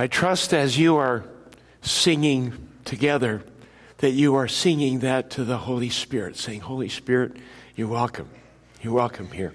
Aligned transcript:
I 0.00 0.06
trust 0.06 0.54
as 0.54 0.78
you 0.78 0.96
are 0.96 1.24
singing 1.82 2.68
together 2.86 3.42
that 3.98 4.12
you 4.12 4.34
are 4.36 4.48
singing 4.48 5.00
that 5.00 5.28
to 5.32 5.44
the 5.44 5.58
Holy 5.58 5.90
Spirit, 5.90 6.38
saying, 6.38 6.60
Holy 6.60 6.88
Spirit, 6.88 7.36
you're 7.76 7.86
welcome. 7.86 8.30
You're 8.80 8.94
welcome 8.94 9.30
here. 9.30 9.52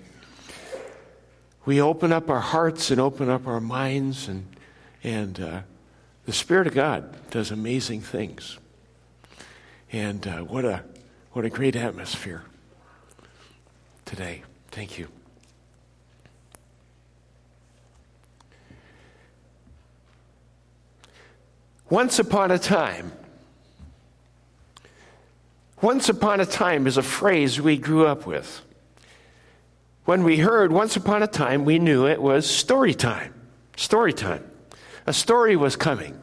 We 1.66 1.82
open 1.82 2.14
up 2.14 2.30
our 2.30 2.42
hearts 2.42 2.92
and 2.92 3.02
open 3.02 3.28
up 3.28 3.48
our 3.48 3.60
minds, 3.60 4.28
and, 4.28 4.46
and 5.04 5.40
uh, 5.40 5.62
the 6.28 6.32
Spirit 6.32 6.68
of 6.68 6.76
God 6.76 7.32
does 7.32 7.50
amazing 7.50 8.02
things. 8.02 8.60
And 9.92 10.28
uh, 10.28 10.42
what, 10.42 10.64
a, 10.64 10.84
what 11.32 11.44
a 11.44 11.50
great 11.50 11.76
atmosphere 11.76 12.44
today. 14.06 14.44
Thank 14.70 15.00
you. 15.00 15.08
Once 21.90 22.18
upon 22.18 22.50
a 22.50 22.58
time, 22.58 23.12
once 25.82 26.10
upon 26.10 26.40
a 26.40 26.46
time 26.46 26.88
is 26.88 26.98
a 26.98 27.04
phrase 27.04 27.62
we 27.62 27.78
grew 27.78 28.08
up 28.08 28.26
with. 28.26 28.62
When 30.06 30.24
we 30.24 30.38
heard 30.38 30.72
once 30.72 30.96
upon 30.96 31.22
a 31.22 31.28
time, 31.28 31.64
we 31.64 31.78
knew 31.78 32.08
it 32.08 32.22
was 32.22 32.50
story 32.50 32.94
time. 32.94 33.34
Story 33.76 34.14
time. 34.14 34.44
A 35.06 35.14
story 35.14 35.56
was 35.56 35.76
coming. 35.76 36.18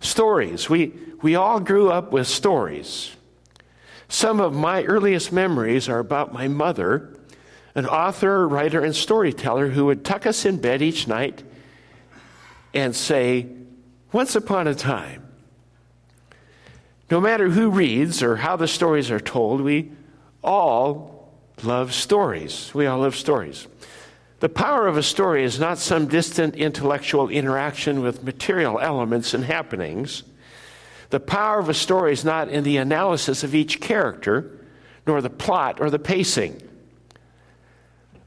Stories. 0.00 0.68
We, 0.68 0.92
we 1.22 1.36
all 1.36 1.60
grew 1.60 1.90
up 1.90 2.10
with 2.12 2.26
stories. 2.26 3.12
Some 4.08 4.40
of 4.40 4.52
my 4.52 4.82
earliest 4.84 5.32
memories 5.32 5.88
are 5.88 5.98
about 6.00 6.32
my 6.32 6.48
mother, 6.48 7.16
an 7.74 7.86
author, 7.86 8.48
writer, 8.48 8.80
and 8.80 8.94
storyteller 8.94 9.68
who 9.68 9.86
would 9.86 10.04
tuck 10.04 10.26
us 10.26 10.44
in 10.44 10.58
bed 10.58 10.82
each 10.82 11.06
night 11.06 11.42
and 12.72 12.94
say, 12.94 13.46
Once 14.14 14.36
upon 14.36 14.68
a 14.68 14.74
time, 14.76 15.26
no 17.10 17.20
matter 17.20 17.48
who 17.48 17.68
reads 17.68 18.22
or 18.22 18.36
how 18.36 18.54
the 18.54 18.68
stories 18.68 19.10
are 19.10 19.18
told, 19.18 19.60
we 19.60 19.90
all 20.40 21.32
love 21.64 21.92
stories. 21.92 22.70
We 22.72 22.86
all 22.86 23.00
love 23.00 23.16
stories. 23.16 23.66
The 24.38 24.48
power 24.48 24.86
of 24.86 24.96
a 24.96 25.02
story 25.02 25.42
is 25.42 25.58
not 25.58 25.78
some 25.78 26.06
distant 26.06 26.54
intellectual 26.54 27.28
interaction 27.28 28.02
with 28.02 28.22
material 28.22 28.78
elements 28.78 29.34
and 29.34 29.44
happenings. 29.44 30.22
The 31.10 31.18
power 31.18 31.58
of 31.58 31.68
a 31.68 31.74
story 31.74 32.12
is 32.12 32.24
not 32.24 32.48
in 32.48 32.62
the 32.62 32.76
analysis 32.76 33.42
of 33.42 33.52
each 33.52 33.80
character, 33.80 34.60
nor 35.08 35.22
the 35.22 35.28
plot 35.28 35.80
or 35.80 35.90
the 35.90 35.98
pacing. 35.98 36.62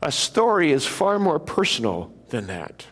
A 0.02 0.11
story 0.11 0.73
is 0.73 0.85
far 0.85 1.17
more 1.17 1.39
personal 1.39 2.13
than 2.27 2.47
that. 2.47 2.88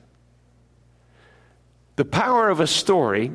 The 1.95 2.05
power 2.05 2.49
of 2.49 2.59
a 2.59 2.67
story 2.67 3.31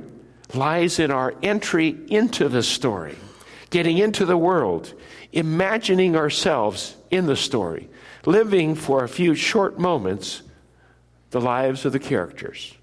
lies 0.54 0.98
in 0.98 1.10
our 1.10 1.34
entry 1.42 1.96
into 2.08 2.48
the 2.48 2.62
story, 2.62 3.16
getting 3.70 3.98
into 3.98 4.26
the 4.26 4.36
world, 4.36 4.92
imagining 5.32 6.16
ourselves 6.16 6.96
in 7.10 7.26
the 7.26 7.36
story, 7.36 7.88
living 8.26 8.74
for 8.74 9.02
a 9.02 9.08
few 9.08 9.34
short 9.34 9.78
moments 9.78 10.42
the 11.30 11.40
lives 11.40 11.84
of 11.84 11.92
the 11.92 11.98
characters. 11.98 12.74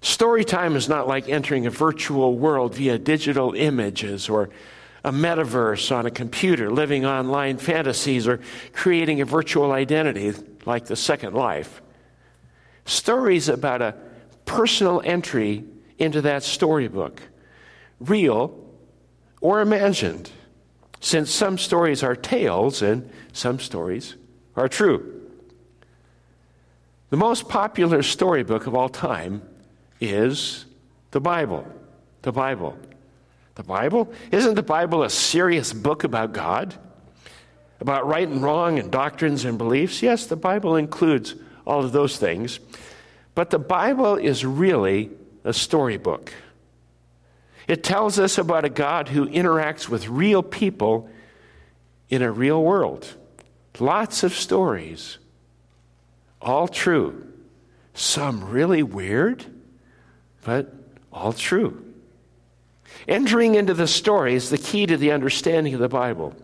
Story 0.00 0.44
time 0.44 0.76
is 0.76 0.88
not 0.88 1.08
like 1.08 1.28
entering 1.28 1.66
a 1.66 1.70
virtual 1.70 2.36
world 2.36 2.74
via 2.74 2.98
digital 2.98 3.54
images 3.54 4.28
or 4.28 4.50
a 5.04 5.12
metaverse 5.12 5.94
on 5.94 6.06
a 6.06 6.10
computer, 6.10 6.70
living 6.70 7.06
online 7.06 7.56
fantasies, 7.56 8.26
or 8.26 8.40
creating 8.72 9.20
a 9.20 9.24
virtual 9.24 9.72
identity 9.72 10.32
like 10.66 10.86
the 10.86 10.96
Second 10.96 11.34
Life. 11.34 11.80
Stories 12.88 13.50
about 13.50 13.82
a 13.82 13.94
personal 14.46 15.02
entry 15.04 15.62
into 15.98 16.22
that 16.22 16.42
storybook, 16.42 17.20
real 18.00 18.58
or 19.42 19.60
imagined, 19.60 20.30
since 20.98 21.30
some 21.30 21.58
stories 21.58 22.02
are 22.02 22.16
tales 22.16 22.80
and 22.80 23.10
some 23.34 23.58
stories 23.58 24.16
are 24.56 24.68
true. 24.68 25.20
The 27.10 27.18
most 27.18 27.46
popular 27.46 28.02
storybook 28.02 28.66
of 28.66 28.74
all 28.74 28.88
time 28.88 29.42
is 30.00 30.64
the 31.10 31.20
Bible. 31.20 31.70
The 32.22 32.32
Bible. 32.32 32.74
The 33.56 33.64
Bible? 33.64 34.10
Isn't 34.32 34.54
the 34.54 34.62
Bible 34.62 35.02
a 35.02 35.10
serious 35.10 35.74
book 35.74 36.04
about 36.04 36.32
God? 36.32 36.74
About 37.80 38.06
right 38.06 38.26
and 38.26 38.42
wrong 38.42 38.78
and 38.78 38.90
doctrines 38.90 39.44
and 39.44 39.58
beliefs? 39.58 40.02
Yes, 40.02 40.24
the 40.24 40.36
Bible 40.36 40.76
includes 40.76 41.34
all 41.68 41.84
of 41.84 41.92
those 41.92 42.16
things. 42.16 42.58
But 43.34 43.50
the 43.50 43.58
Bible 43.58 44.16
is 44.16 44.44
really 44.44 45.10
a 45.44 45.52
storybook. 45.52 46.32
It 47.68 47.84
tells 47.84 48.18
us 48.18 48.38
about 48.38 48.64
a 48.64 48.70
God 48.70 49.08
who 49.08 49.28
interacts 49.28 49.88
with 49.88 50.08
real 50.08 50.42
people 50.42 51.10
in 52.08 52.22
a 52.22 52.32
real 52.32 52.64
world. 52.64 53.06
Lots 53.78 54.22
of 54.22 54.32
stories, 54.32 55.18
all 56.40 56.66
true. 56.66 57.26
Some 57.94 58.48
really 58.48 58.82
weird, 58.82 59.44
but 60.44 60.72
all 61.12 61.32
true. 61.32 61.84
Entering 63.06 63.54
into 63.54 63.74
the 63.74 63.86
story 63.86 64.34
is 64.34 64.50
the 64.50 64.58
key 64.58 64.86
to 64.86 64.96
the 64.96 65.12
understanding 65.12 65.74
of 65.74 65.80
the 65.80 65.88
Bible. 65.88 66.34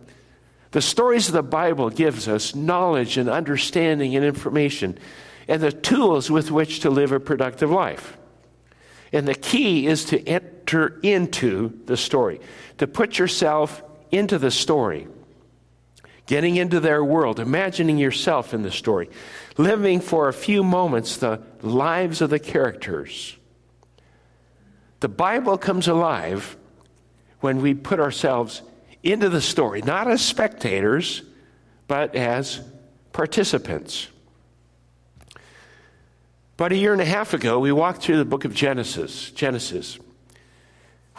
The 0.75 0.83
stories 0.83 1.29
of 1.29 1.35
the 1.35 1.43
Bible 1.45 1.89
gives 1.89 2.27
us 2.27 2.53
knowledge 2.53 3.17
and 3.17 3.31
understanding 3.31 4.17
and 4.17 4.25
information 4.25 4.99
and 5.47 5.62
the 5.62 5.71
tools 5.71 6.33
with 6.33 6.51
which 6.51 6.81
to 6.81 6.91
live 6.91 7.12
a 7.12 7.21
productive 7.21 7.71
life. 7.71 8.19
And 9.12 9.29
the 9.29 9.37
key 9.37 9.87
is 9.87 10.05
to 10.07 10.21
enter 10.29 10.99
into 11.05 11.79
the 11.87 11.97
story, 11.97 12.41
to 12.79 12.89
put 12.89 13.21
yourself 13.21 13.85
into 14.11 14.37
the 14.37 14.51
story, 14.51 15.07
getting 16.27 16.57
into 16.57 16.81
their 16.81 17.05
world, 17.05 17.39
imagining 17.39 17.97
yourself 17.97 18.53
in 18.53 18.62
the 18.62 18.73
story, 18.73 19.09
living 19.56 20.01
for 20.01 20.27
a 20.27 20.33
few 20.33 20.65
moments 20.65 21.19
the 21.19 21.41
lives 21.62 22.21
of 22.21 22.31
the 22.31 22.41
characters. 22.41 23.37
The 24.99 25.09
Bible 25.09 25.56
comes 25.56 25.87
alive 25.87 26.56
when 27.39 27.62
we 27.62 27.75
put 27.75 28.01
ourselves 28.01 28.62
into 29.04 29.28
the 29.28 29.41
story, 29.41 29.82
not 29.82 30.10
as 30.10 30.25
spectators, 30.25 31.22
but 31.87 32.16
as 32.16 32.60
participants. 33.12 34.09
About 36.56 36.72
a 36.72 36.76
year 36.76 36.92
and 36.92 37.03
a 37.03 37.06
half 37.06 37.34
ago, 37.34 37.59
we 37.59 37.70
walked 37.70 38.03
through 38.03 38.16
the 38.16 38.25
book 38.25 38.44
of 38.44 38.54
Genesis. 38.54 39.31
Genesis. 39.32 39.98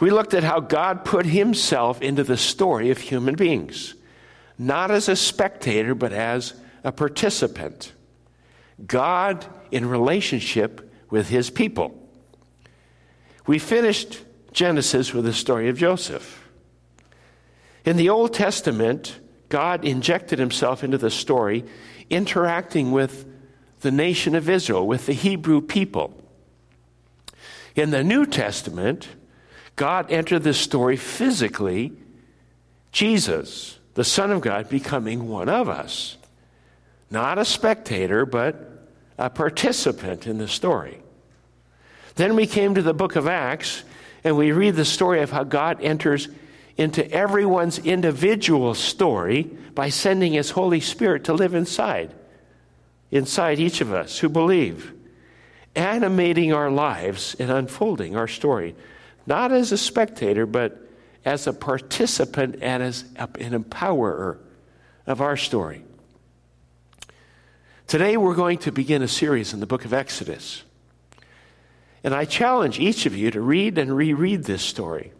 We 0.00 0.10
looked 0.10 0.34
at 0.34 0.42
how 0.42 0.60
God 0.60 1.04
put 1.04 1.26
himself 1.26 2.02
into 2.02 2.24
the 2.24 2.36
story 2.36 2.90
of 2.90 2.98
human 2.98 3.36
beings, 3.36 3.94
not 4.58 4.90
as 4.90 5.08
a 5.08 5.16
spectator, 5.16 5.94
but 5.94 6.12
as 6.12 6.54
a 6.84 6.90
participant. 6.90 7.92
God 8.84 9.46
in 9.70 9.88
relationship 9.88 10.92
with 11.08 11.28
his 11.28 11.50
people. 11.50 12.02
We 13.46 13.58
finished 13.58 14.22
Genesis 14.52 15.14
with 15.14 15.24
the 15.24 15.32
story 15.32 15.68
of 15.68 15.78
Joseph. 15.78 16.45
In 17.86 17.96
the 17.96 18.10
Old 18.10 18.34
Testament, 18.34 19.20
God 19.48 19.84
injected 19.84 20.40
himself 20.40 20.82
into 20.82 20.98
the 20.98 21.10
story, 21.10 21.64
interacting 22.10 22.90
with 22.90 23.24
the 23.80 23.92
nation 23.92 24.34
of 24.34 24.50
Israel, 24.50 24.86
with 24.86 25.06
the 25.06 25.12
Hebrew 25.12 25.60
people. 25.60 26.12
In 27.76 27.90
the 27.90 28.02
New 28.02 28.26
Testament, 28.26 29.08
God 29.76 30.10
entered 30.10 30.42
the 30.42 30.52
story 30.52 30.96
physically, 30.96 31.92
Jesus, 32.90 33.78
the 33.94 34.04
Son 34.04 34.32
of 34.32 34.40
God, 34.40 34.68
becoming 34.68 35.28
one 35.28 35.48
of 35.48 35.68
us. 35.68 36.16
Not 37.08 37.38
a 37.38 37.44
spectator, 37.44 38.26
but 38.26 38.88
a 39.16 39.30
participant 39.30 40.26
in 40.26 40.38
the 40.38 40.48
story. 40.48 40.98
Then 42.16 42.34
we 42.34 42.46
came 42.48 42.74
to 42.74 42.82
the 42.82 42.94
book 42.94 43.14
of 43.14 43.28
Acts, 43.28 43.84
and 44.24 44.36
we 44.36 44.50
read 44.50 44.74
the 44.74 44.84
story 44.84 45.20
of 45.20 45.30
how 45.30 45.44
God 45.44 45.80
enters 45.82 46.28
into 46.76 47.10
everyone's 47.10 47.78
individual 47.78 48.74
story 48.74 49.44
by 49.74 49.88
sending 49.88 50.34
his 50.34 50.50
Holy 50.50 50.80
Spirit 50.80 51.24
to 51.24 51.32
live 51.32 51.54
inside 51.54 52.14
inside 53.10 53.58
each 53.58 53.80
of 53.80 53.92
us 53.92 54.18
who 54.18 54.28
believe, 54.28 54.92
animating 55.74 56.52
our 56.52 56.70
lives 56.70 57.36
and 57.38 57.50
unfolding 57.50 58.16
our 58.16 58.28
story, 58.28 58.74
not 59.26 59.52
as 59.52 59.72
a 59.72 59.78
spectator, 59.78 60.46
but 60.46 60.80
as 61.24 61.46
a 61.46 61.52
participant 61.52 62.56
and 62.62 62.82
as 62.82 63.04
an 63.16 63.52
empowerer 63.52 64.38
of 65.06 65.20
our 65.20 65.36
story. 65.36 65.82
Today, 67.86 68.16
we're 68.16 68.34
going 68.34 68.58
to 68.58 68.72
begin 68.72 69.02
a 69.02 69.08
series 69.08 69.52
in 69.52 69.60
the 69.60 69.66
book 69.66 69.84
of 69.84 69.92
Exodus. 69.92 70.62
And 72.02 72.14
I 72.14 72.24
challenge 72.24 72.78
each 72.80 73.06
of 73.06 73.16
you 73.16 73.30
to 73.30 73.40
read 73.40 73.78
and 73.78 73.96
reread 73.96 74.44
this 74.44 74.62
story. 74.62 75.12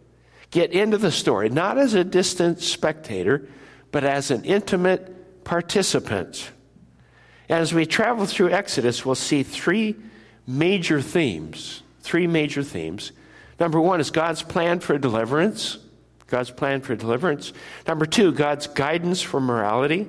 Get 0.51 0.71
into 0.71 0.97
the 0.97 1.11
story, 1.11 1.49
not 1.49 1.77
as 1.77 1.93
a 1.93 2.03
distant 2.03 2.61
spectator, 2.61 3.47
but 3.91 4.03
as 4.03 4.31
an 4.31 4.43
intimate 4.45 5.43
participant. 5.43 6.51
As 7.49 7.73
we 7.73 7.85
travel 7.85 8.25
through 8.25 8.51
Exodus, 8.51 9.05
we'll 9.05 9.15
see 9.15 9.43
three 9.43 9.95
major 10.45 11.01
themes, 11.01 11.81
three 12.01 12.27
major 12.27 12.63
themes. 12.63 13.11
Number 13.59 13.79
one 13.79 13.99
is 13.99 14.11
God's 14.11 14.43
plan 14.43 14.79
for 14.79 14.97
deliverance. 14.97 15.79
God's 16.27 16.51
plan 16.51 16.81
for 16.81 16.95
deliverance. 16.95 17.53
Number 17.87 18.05
two, 18.05 18.31
God's 18.33 18.67
guidance 18.67 19.21
for 19.21 19.39
morality. 19.39 20.07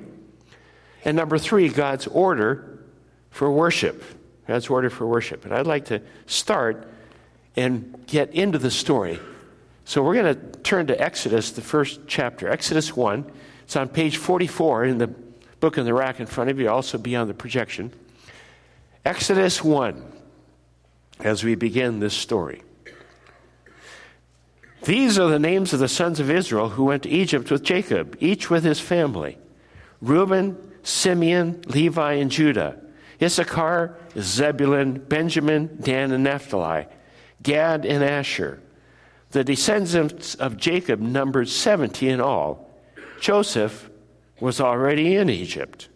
And 1.05 1.15
number 1.15 1.37
three, 1.37 1.69
God's 1.69 2.07
order 2.07 2.79
for 3.29 3.49
worship. 3.51 4.03
God's 4.47 4.67
order 4.69 4.89
for 4.89 5.07
worship. 5.07 5.45
And 5.45 5.53
I'd 5.53 5.67
like 5.67 5.85
to 5.85 6.01
start 6.25 6.87
and 7.55 8.03
get 8.07 8.33
into 8.33 8.57
the 8.57 8.71
story. 8.71 9.19
So 9.89 10.03
we're 10.03 10.13
going 10.13 10.35
to 10.35 10.59
turn 10.59 10.85
to 10.85 11.01
Exodus, 11.01 11.49
the 11.49 11.63
first 11.63 12.01
chapter. 12.05 12.47
Exodus 12.47 12.95
1. 12.95 13.25
It's 13.63 13.75
on 13.75 13.89
page 13.89 14.17
44 14.17 14.85
in 14.85 14.99
the 14.99 15.07
book 15.07 15.79
in 15.79 15.85
the 15.85 15.95
rack 15.95 16.19
in 16.19 16.27
front 16.27 16.51
of 16.51 16.59
you, 16.59 16.69
also 16.69 16.99
be 16.99 17.15
on 17.15 17.27
the 17.27 17.33
projection. 17.33 17.91
Exodus 19.03 19.63
1, 19.63 19.99
as 21.21 21.43
we 21.43 21.55
begin 21.55 21.99
this 21.99 22.13
story. 22.13 22.61
These 24.83 25.17
are 25.17 25.27
the 25.27 25.39
names 25.39 25.73
of 25.73 25.79
the 25.79 25.87
sons 25.87 26.19
of 26.19 26.29
Israel 26.29 26.69
who 26.69 26.83
went 26.83 27.01
to 27.01 27.09
Egypt 27.09 27.49
with 27.49 27.63
Jacob, 27.63 28.15
each 28.19 28.47
with 28.47 28.63
his 28.63 28.79
family 28.79 29.39
Reuben, 30.01 30.55
Simeon, 30.83 31.63
Levi, 31.65 32.13
and 32.13 32.29
Judah, 32.29 32.79
Issachar, 33.19 33.97
Zebulun, 34.19 34.99
Benjamin, 34.99 35.79
Dan, 35.81 36.11
and 36.11 36.25
Naphtali, 36.25 36.85
Gad, 37.41 37.87
and 37.87 38.03
Asher. 38.03 38.61
The 39.31 39.43
descendants 39.43 40.35
of 40.35 40.57
Jacob 40.57 40.99
numbered 40.99 41.49
70 41.49 42.09
in 42.09 42.19
all. 42.19 42.69
Joseph 43.19 43.89
was 44.39 44.59
already 44.59 45.15
in 45.15 45.29
Egypt. 45.29 45.89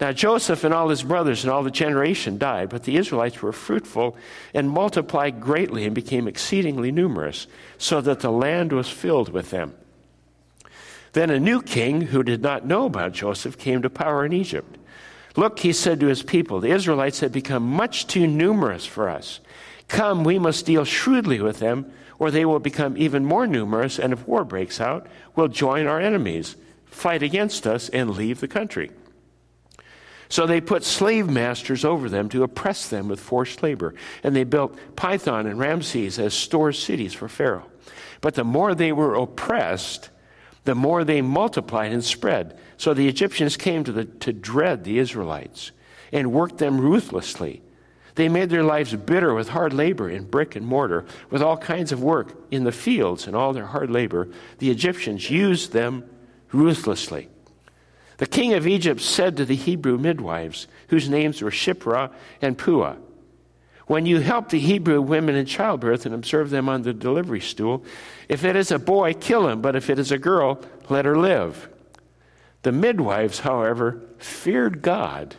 Now, 0.00 0.12
Joseph 0.12 0.62
and 0.62 0.72
all 0.72 0.88
his 0.90 1.02
brothers 1.02 1.42
and 1.42 1.50
all 1.50 1.64
the 1.64 1.70
generation 1.70 2.38
died, 2.38 2.68
but 2.68 2.84
the 2.84 2.96
Israelites 2.96 3.42
were 3.42 3.52
fruitful 3.52 4.16
and 4.54 4.70
multiplied 4.70 5.40
greatly 5.40 5.84
and 5.86 5.94
became 5.94 6.28
exceedingly 6.28 6.92
numerous, 6.92 7.48
so 7.78 8.00
that 8.02 8.20
the 8.20 8.30
land 8.30 8.72
was 8.72 8.88
filled 8.88 9.30
with 9.30 9.50
them. 9.50 9.74
Then 11.14 11.30
a 11.30 11.40
new 11.40 11.62
king 11.62 12.02
who 12.02 12.22
did 12.22 12.42
not 12.42 12.66
know 12.66 12.84
about 12.84 13.12
Joseph 13.12 13.58
came 13.58 13.82
to 13.82 13.90
power 13.90 14.24
in 14.24 14.32
Egypt. 14.32 14.78
Look, 15.34 15.58
he 15.60 15.72
said 15.72 15.98
to 16.00 16.06
his 16.06 16.22
people, 16.22 16.60
the 16.60 16.70
Israelites 16.70 17.20
have 17.20 17.32
become 17.32 17.64
much 17.64 18.06
too 18.06 18.26
numerous 18.26 18.86
for 18.86 19.08
us. 19.08 19.40
Come, 19.88 20.22
we 20.22 20.38
must 20.38 20.66
deal 20.66 20.84
shrewdly 20.84 21.40
with 21.40 21.58
them, 21.58 21.90
or 22.18 22.30
they 22.30 22.44
will 22.44 22.58
become 22.58 22.96
even 22.96 23.24
more 23.24 23.46
numerous, 23.46 23.98
and 23.98 24.12
if 24.12 24.26
war 24.26 24.44
breaks 24.44 24.80
out, 24.80 25.06
will 25.36 25.48
join 25.48 25.86
our 25.86 26.00
enemies, 26.00 26.56
fight 26.86 27.22
against 27.22 27.66
us, 27.66 27.88
and 27.90 28.10
leave 28.10 28.40
the 28.40 28.48
country. 28.48 28.90
So 30.28 30.46
they 30.46 30.60
put 30.60 30.84
slave 30.84 31.28
masters 31.28 31.84
over 31.84 32.08
them 32.08 32.28
to 32.30 32.42
oppress 32.42 32.88
them 32.88 33.08
with 33.08 33.20
forced 33.20 33.62
labor. 33.62 33.94
And 34.22 34.36
they 34.36 34.44
built 34.44 34.76
Pithom 34.94 35.46
and 35.46 35.58
Ramses 35.58 36.18
as 36.18 36.34
store 36.34 36.72
cities 36.72 37.14
for 37.14 37.28
Pharaoh. 37.28 37.66
But 38.20 38.34
the 38.34 38.44
more 38.44 38.74
they 38.74 38.92
were 38.92 39.14
oppressed, 39.14 40.10
the 40.64 40.74
more 40.74 41.04
they 41.04 41.22
multiplied 41.22 41.92
and 41.92 42.04
spread. 42.04 42.58
So 42.76 42.92
the 42.92 43.08
Egyptians 43.08 43.56
came 43.56 43.84
to, 43.84 43.92
the, 43.92 44.04
to 44.04 44.32
dread 44.32 44.84
the 44.84 44.98
Israelites 44.98 45.70
and 46.12 46.32
worked 46.32 46.58
them 46.58 46.80
ruthlessly. 46.80 47.62
They 48.14 48.28
made 48.28 48.50
their 48.50 48.62
lives 48.62 48.94
bitter 48.94 49.34
with 49.34 49.50
hard 49.50 49.72
labor 49.72 50.08
in 50.08 50.24
brick 50.24 50.56
and 50.56 50.66
mortar, 50.66 51.04
with 51.30 51.42
all 51.42 51.56
kinds 51.56 51.92
of 51.92 52.02
work 52.02 52.34
in 52.50 52.64
the 52.64 52.72
fields 52.72 53.26
and 53.26 53.36
all 53.36 53.52
their 53.52 53.66
hard 53.66 53.90
labor. 53.90 54.28
The 54.58 54.70
Egyptians 54.70 55.30
used 55.30 55.72
them 55.72 56.08
ruthlessly. 56.52 57.28
The 58.18 58.26
king 58.26 58.54
of 58.54 58.66
Egypt 58.66 59.00
said 59.00 59.36
to 59.36 59.44
the 59.44 59.54
Hebrew 59.54 59.96
midwives, 59.96 60.66
whose 60.88 61.08
names 61.08 61.40
were 61.40 61.50
Shiphrah 61.50 62.10
and 62.42 62.58
Puah, 62.58 62.96
When 63.86 64.06
you 64.06 64.18
help 64.18 64.48
the 64.48 64.58
Hebrew 64.58 65.00
women 65.00 65.36
in 65.36 65.46
childbirth 65.46 66.04
and 66.04 66.14
observe 66.14 66.50
them 66.50 66.68
on 66.68 66.82
the 66.82 66.92
delivery 66.92 67.40
stool, 67.40 67.84
if 68.28 68.44
it 68.44 68.56
is 68.56 68.72
a 68.72 68.78
boy, 68.78 69.14
kill 69.14 69.48
him, 69.48 69.62
but 69.62 69.76
if 69.76 69.88
it 69.88 69.98
is 69.98 70.10
a 70.10 70.18
girl, 70.18 70.60
let 70.88 71.04
her 71.04 71.16
live. 71.16 71.68
The 72.62 72.72
midwives, 72.72 73.40
however, 73.40 74.02
feared 74.18 74.82
God 74.82 75.36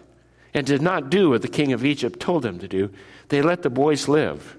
and 0.54 0.66
did 0.66 0.81
not 0.81 1.10
do 1.10 1.30
what 1.30 1.42
the 1.42 1.48
king 1.48 1.74
of 1.74 1.86
Egypt 1.86 2.19
told 2.19 2.44
them 2.44 2.60
to 2.60 2.68
do. 2.68 2.90
They 3.30 3.42
let 3.42 3.62
the 3.62 3.69
boys 3.69 4.07
live. 4.07 4.57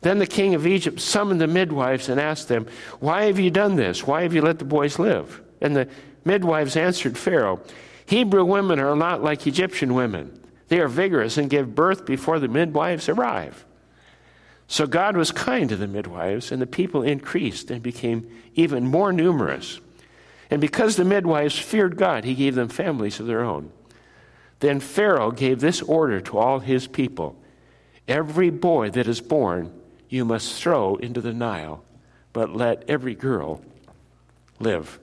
Then 0.00 0.18
the 0.18 0.26
king 0.26 0.54
of 0.54 0.66
Egypt 0.66 1.00
summoned 1.00 1.40
the 1.40 1.46
midwives 1.46 2.08
and 2.08 2.20
asked 2.20 2.48
them, 2.48 2.66
Why 3.00 3.24
have 3.24 3.38
you 3.38 3.50
done 3.50 3.76
this? 3.76 4.06
Why 4.06 4.22
have 4.22 4.34
you 4.34 4.42
let 4.42 4.58
the 4.58 4.64
boys 4.64 4.98
live? 4.98 5.40
And 5.60 5.74
the 5.74 5.88
midwives 6.24 6.76
answered 6.76 7.18
Pharaoh, 7.18 7.60
Hebrew 8.06 8.44
women 8.44 8.78
are 8.78 8.96
not 8.96 9.22
like 9.22 9.46
Egyptian 9.46 9.94
women. 9.94 10.38
They 10.68 10.80
are 10.80 10.88
vigorous 10.88 11.36
and 11.36 11.50
give 11.50 11.74
birth 11.74 12.06
before 12.06 12.38
the 12.38 12.48
midwives 12.48 13.08
arrive. 13.08 13.64
So 14.66 14.86
God 14.86 15.16
was 15.16 15.32
kind 15.32 15.68
to 15.70 15.76
the 15.76 15.88
midwives, 15.88 16.52
and 16.52 16.60
the 16.60 16.66
people 16.66 17.02
increased 17.02 17.70
and 17.70 17.82
became 17.82 18.30
even 18.54 18.86
more 18.86 19.12
numerous. 19.12 19.80
And 20.50 20.60
because 20.60 20.96
the 20.96 21.04
midwives 21.04 21.58
feared 21.58 21.96
God, 21.96 22.24
he 22.24 22.34
gave 22.34 22.54
them 22.54 22.68
families 22.68 23.18
of 23.18 23.26
their 23.26 23.42
own. 23.42 23.72
Then 24.60 24.80
Pharaoh 24.80 25.30
gave 25.30 25.60
this 25.60 25.82
order 25.82 26.20
to 26.20 26.38
all 26.38 26.58
his 26.60 26.86
people 26.86 27.36
Every 28.08 28.48
boy 28.48 28.88
that 28.90 29.06
is 29.06 29.20
born 29.20 29.70
you 30.08 30.24
must 30.24 30.60
throw 30.60 30.96
into 30.96 31.20
the 31.20 31.34
Nile, 31.34 31.84
but 32.32 32.56
let 32.56 32.88
every 32.88 33.14
girl 33.14 33.60
live. 34.58 34.98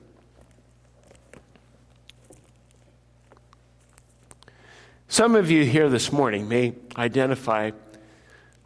Some 5.07 5.35
of 5.35 5.51
you 5.51 5.65
here 5.65 5.87
this 5.87 6.11
morning 6.11 6.49
may 6.49 6.73
identify 6.97 7.71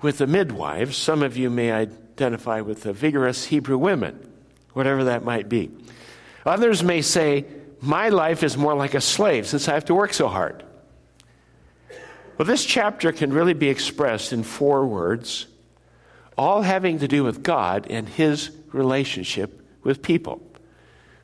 with 0.02 0.20
the 0.20 0.26
midwives. 0.26 0.96
Some 0.96 1.22
of 1.22 1.36
you 1.36 1.50
may 1.50 1.74
identify 1.74 2.62
with 2.62 2.84
the 2.84 2.94
vigorous 2.94 3.46
Hebrew 3.46 3.78
women, 3.78 4.32
whatever 4.72 5.04
that 5.04 5.26
might 5.26 5.50
be. 5.50 5.70
Others 6.46 6.82
may 6.82 7.02
say, 7.02 7.46
My 7.82 8.08
life 8.08 8.42
is 8.42 8.58
more 8.58 8.74
like 8.74 8.94
a 8.94 9.02
slave 9.02 9.46
since 9.46 9.68
I 9.68 9.74
have 9.74 9.86
to 9.86 9.94
work 9.94 10.14
so 10.14 10.30
hard. 10.30 10.64
Well, 12.40 12.46
this 12.46 12.64
chapter 12.64 13.12
can 13.12 13.34
really 13.34 13.54
be 13.54 13.68
expressed 13.68 14.32
in 14.32 14.44
four 14.44 14.88
words, 14.88 15.48
all 16.38 16.62
having 16.62 17.00
to 17.00 17.08
do 17.08 17.26
with 17.26 17.44
God 17.44 17.86
and 17.90 18.08
his 18.08 18.52
relationship 18.72 19.62
with 19.84 20.02
people. 20.02 20.42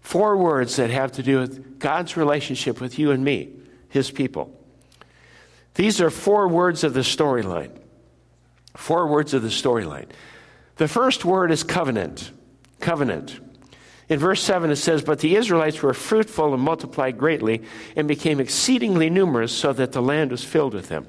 Four 0.02 0.36
words 0.36 0.76
that 0.76 0.90
have 0.90 1.14
to 1.14 1.24
do 1.24 1.40
with 1.40 1.80
God's 1.80 2.18
relationship 2.18 2.82
with 2.82 3.00
you 3.00 3.12
and 3.12 3.24
me, 3.24 3.54
his 3.88 4.12
people. 4.12 4.60
These 5.76 6.02
are 6.02 6.10
four 6.10 6.50
words 6.50 6.84
of 6.84 6.94
the 6.94 7.00
storyline. 7.00 7.72
Four 8.76 9.08
words 9.08 9.34
of 9.34 9.42
the 9.42 9.48
storyline. 9.48 10.10
The 10.76 10.90
first 10.90 11.24
word 11.24 11.50
is 11.50 11.64
covenant. 11.64 12.30
Covenant. 12.82 13.40
In 14.08 14.20
verse 14.20 14.44
7, 14.44 14.70
it 14.70 14.76
says, 14.76 15.02
But 15.02 15.20
the 15.20 15.36
Israelites 15.36 15.82
were 15.82 15.94
fruitful 15.94 16.54
and 16.54 16.62
multiplied 16.62 17.18
greatly 17.18 17.64
and 17.96 18.08
became 18.08 18.40
exceedingly 18.40 19.10
numerous, 19.10 19.52
so 19.52 19.74
that 19.74 19.94
the 19.94 20.02
land 20.02 20.32
was 20.32 20.44
filled 20.44 20.74
with 20.74 20.90
them. 20.90 21.08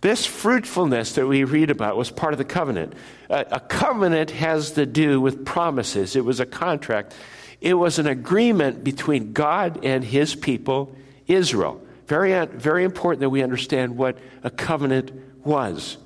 This 0.00 0.26
fruitfulness 0.26 1.14
that 1.14 1.26
we 1.26 1.44
read 1.44 1.70
about 1.70 1.96
was 1.96 2.10
part 2.10 2.32
of 2.32 2.38
the 2.38 2.44
covenant. 2.44 2.94
A, 3.28 3.60
covenant 3.60 4.30
has 4.30 4.72
to 4.72 4.86
do 4.86 5.20
with 5.20 5.44
promises, 5.44 6.14
it 6.14 6.24
was 6.24 6.38
a 6.40 6.46
contract, 6.46 7.14
it 7.60 7.74
was 7.74 7.98
an 7.98 8.06
agreement 8.06 8.84
between 8.84 9.32
God 9.32 9.84
and 9.84 10.04
his 10.04 10.36
people, 10.36 10.94
Israel. 11.26 11.82
Very, 12.06 12.34
uh, 12.34 12.46
very 12.46 12.84
important 12.84 13.20
that 13.20 13.30
we 13.30 13.42
understand 13.42 13.96
what 13.96 14.16
a 14.44 14.50
covenant 14.50 15.12
was. 15.44 15.98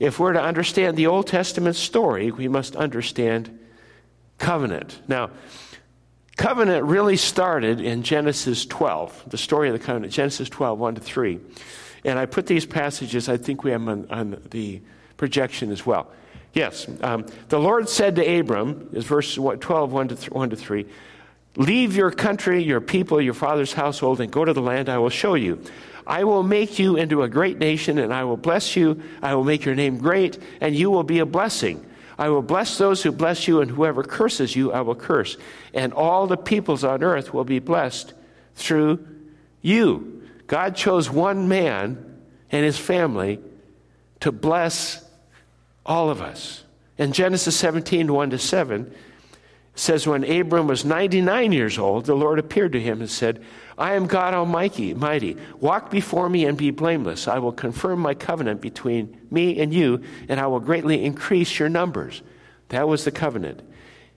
If 0.00 0.18
we're 0.18 0.32
to 0.32 0.42
understand 0.42 0.96
the 0.96 1.06
Old 1.06 1.26
Testament 1.26 1.76
story, 1.76 2.30
we 2.30 2.48
must 2.48 2.76
understand 2.76 3.58
covenant. 4.38 5.00
Now, 5.08 5.30
covenant 6.36 6.84
really 6.84 7.16
started 7.16 7.80
in 7.80 8.02
Genesis 8.02 8.64
12, 8.66 9.24
the 9.28 9.38
story 9.38 9.68
of 9.68 9.78
the 9.78 9.84
covenant, 9.84 10.12
Genesis 10.12 10.48
12, 10.48 10.78
1 10.78 10.94
to 10.94 11.00
3. 11.00 11.40
And 12.04 12.18
I 12.18 12.26
put 12.26 12.46
these 12.46 12.64
passages, 12.64 13.28
I 13.28 13.36
think 13.36 13.64
we 13.64 13.72
have 13.72 13.86
on, 13.86 14.06
on 14.10 14.42
the 14.50 14.80
projection 15.16 15.70
as 15.70 15.84
well. 15.84 16.10
Yes, 16.54 16.86
um, 17.02 17.26
the 17.48 17.58
Lord 17.58 17.88
said 17.88 18.16
to 18.16 18.38
Abram, 18.38 18.88
is 18.92 19.04
verse 19.04 19.34
12, 19.34 19.92
1 19.92 20.08
to, 20.08 20.16
th- 20.16 20.30
1 20.30 20.50
to 20.50 20.56
3, 20.56 20.86
Leave 21.56 21.96
your 21.96 22.12
country, 22.12 22.62
your 22.62 22.80
people, 22.80 23.20
your 23.20 23.34
father's 23.34 23.72
household, 23.72 24.20
and 24.20 24.30
go 24.30 24.44
to 24.44 24.52
the 24.52 24.62
land 24.62 24.88
I 24.88 24.98
will 24.98 25.10
show 25.10 25.34
you. 25.34 25.60
I 26.06 26.22
will 26.24 26.44
make 26.44 26.78
you 26.78 26.96
into 26.96 27.22
a 27.22 27.28
great 27.28 27.58
nation, 27.58 27.98
and 27.98 28.14
I 28.14 28.24
will 28.24 28.36
bless 28.36 28.76
you. 28.76 29.02
I 29.22 29.34
will 29.34 29.44
make 29.44 29.64
your 29.64 29.74
name 29.74 29.98
great, 29.98 30.38
and 30.60 30.74
you 30.74 30.90
will 30.90 31.02
be 31.02 31.18
a 31.18 31.26
blessing. 31.26 31.84
I 32.18 32.28
will 32.30 32.42
bless 32.42 32.78
those 32.78 33.02
who 33.02 33.12
bless 33.12 33.46
you, 33.46 33.60
and 33.60 33.70
whoever 33.70 34.02
curses 34.02 34.56
you, 34.56 34.72
I 34.72 34.80
will 34.80 34.96
curse. 34.96 35.36
And 35.72 35.92
all 35.92 36.26
the 36.26 36.36
peoples 36.36 36.82
on 36.82 37.04
earth 37.04 37.32
will 37.32 37.44
be 37.44 37.60
blessed 37.60 38.12
through 38.56 39.06
you. 39.62 40.22
God 40.48 40.74
chose 40.74 41.08
one 41.08 41.48
man 41.48 42.20
and 42.50 42.64
his 42.64 42.78
family 42.78 43.38
to 44.20 44.32
bless 44.32 45.04
all 45.86 46.10
of 46.10 46.20
us. 46.20 46.64
In 46.96 47.12
Genesis 47.12 47.56
17, 47.56 48.12
1 48.12 48.30
to 48.30 48.38
7, 48.38 48.92
says 49.76 50.06
when 50.06 50.24
Abram 50.24 50.66
was 50.66 50.84
99 50.84 51.52
years 51.52 51.78
old, 51.78 52.06
the 52.06 52.16
Lord 52.16 52.40
appeared 52.40 52.72
to 52.72 52.80
him 52.80 53.00
and 53.00 53.08
said, 53.08 53.44
I 53.78 53.94
am 53.94 54.06
God 54.06 54.34
Almighty, 54.34 54.92
mighty. 54.92 55.36
Walk 55.60 55.90
before 55.90 56.28
me 56.28 56.44
and 56.46 56.58
be 56.58 56.72
blameless. 56.72 57.28
I 57.28 57.38
will 57.38 57.52
confirm 57.52 58.00
my 58.00 58.14
covenant 58.14 58.60
between 58.60 59.20
me 59.30 59.60
and 59.60 59.72
you, 59.72 60.02
and 60.28 60.40
I 60.40 60.48
will 60.48 60.58
greatly 60.58 61.04
increase 61.04 61.58
your 61.58 61.68
numbers. 61.68 62.22
That 62.70 62.88
was 62.88 63.04
the 63.04 63.12
covenant. 63.12 63.62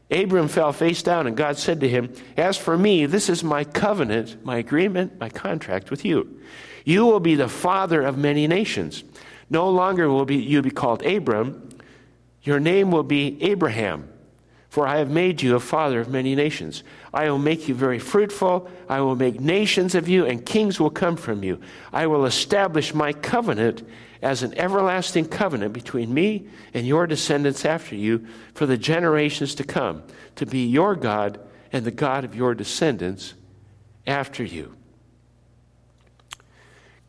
Abram 0.09 0.47
fell 0.47 0.73
face 0.73 1.03
down, 1.03 1.27
and 1.27 1.37
God 1.37 1.57
said 1.57 1.79
to 1.81 1.87
him, 1.87 2.11
As 2.35 2.57
for 2.57 2.77
me, 2.77 3.05
this 3.05 3.29
is 3.29 3.43
my 3.43 3.63
covenant, 3.63 4.43
my 4.43 4.57
agreement, 4.57 5.19
my 5.19 5.29
contract 5.29 5.91
with 5.91 6.03
you. 6.03 6.41
You 6.83 7.05
will 7.05 7.19
be 7.19 7.35
the 7.35 7.47
father 7.47 8.01
of 8.01 8.17
many 8.17 8.47
nations. 8.47 9.03
No 9.49 9.69
longer 9.69 10.09
will 10.09 10.25
be, 10.25 10.37
you 10.37 10.61
be 10.61 10.71
called 10.71 11.05
Abram, 11.05 11.69
your 12.41 12.59
name 12.59 12.89
will 12.89 13.03
be 13.03 13.37
Abraham 13.43 14.10
for 14.71 14.87
I 14.87 14.99
have 14.99 15.11
made 15.11 15.41
you 15.41 15.57
a 15.57 15.59
father 15.59 15.99
of 15.99 16.07
many 16.07 16.33
nations. 16.33 16.81
I 17.13 17.29
will 17.29 17.37
make 17.37 17.67
you 17.67 17.75
very 17.75 17.99
fruitful. 17.99 18.71
I 18.87 19.01
will 19.01 19.17
make 19.17 19.37
nations 19.37 19.95
of 19.95 20.07
you, 20.07 20.25
and 20.25 20.45
kings 20.45 20.79
will 20.79 20.89
come 20.89 21.17
from 21.17 21.43
you. 21.43 21.59
I 21.91 22.07
will 22.07 22.25
establish 22.25 22.93
my 22.93 23.11
covenant 23.11 23.85
as 24.21 24.43
an 24.43 24.57
everlasting 24.57 25.25
covenant 25.25 25.73
between 25.73 26.13
me 26.13 26.47
and 26.73 26.87
your 26.87 27.05
descendants 27.05 27.65
after 27.65 27.97
you 27.97 28.25
for 28.53 28.65
the 28.65 28.77
generations 28.77 29.55
to 29.55 29.65
come, 29.65 30.03
to 30.37 30.45
be 30.45 30.65
your 30.65 30.95
God 30.95 31.41
and 31.73 31.83
the 31.83 31.91
God 31.91 32.23
of 32.23 32.33
your 32.33 32.55
descendants 32.55 33.33
after 34.07 34.41
you. 34.41 34.73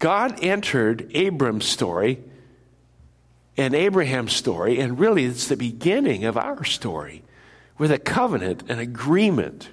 God 0.00 0.36
entered 0.42 1.12
Abram's 1.14 1.66
story 1.66 2.24
and 3.56 3.72
Abraham's 3.72 4.32
story, 4.32 4.80
and 4.80 4.98
really 4.98 5.26
it's 5.26 5.46
the 5.46 5.56
beginning 5.56 6.24
of 6.24 6.36
our 6.36 6.64
story 6.64 7.22
with 7.78 7.90
a 7.90 7.98
covenant, 7.98 8.70
an 8.70 8.78
agreement. 8.78 9.70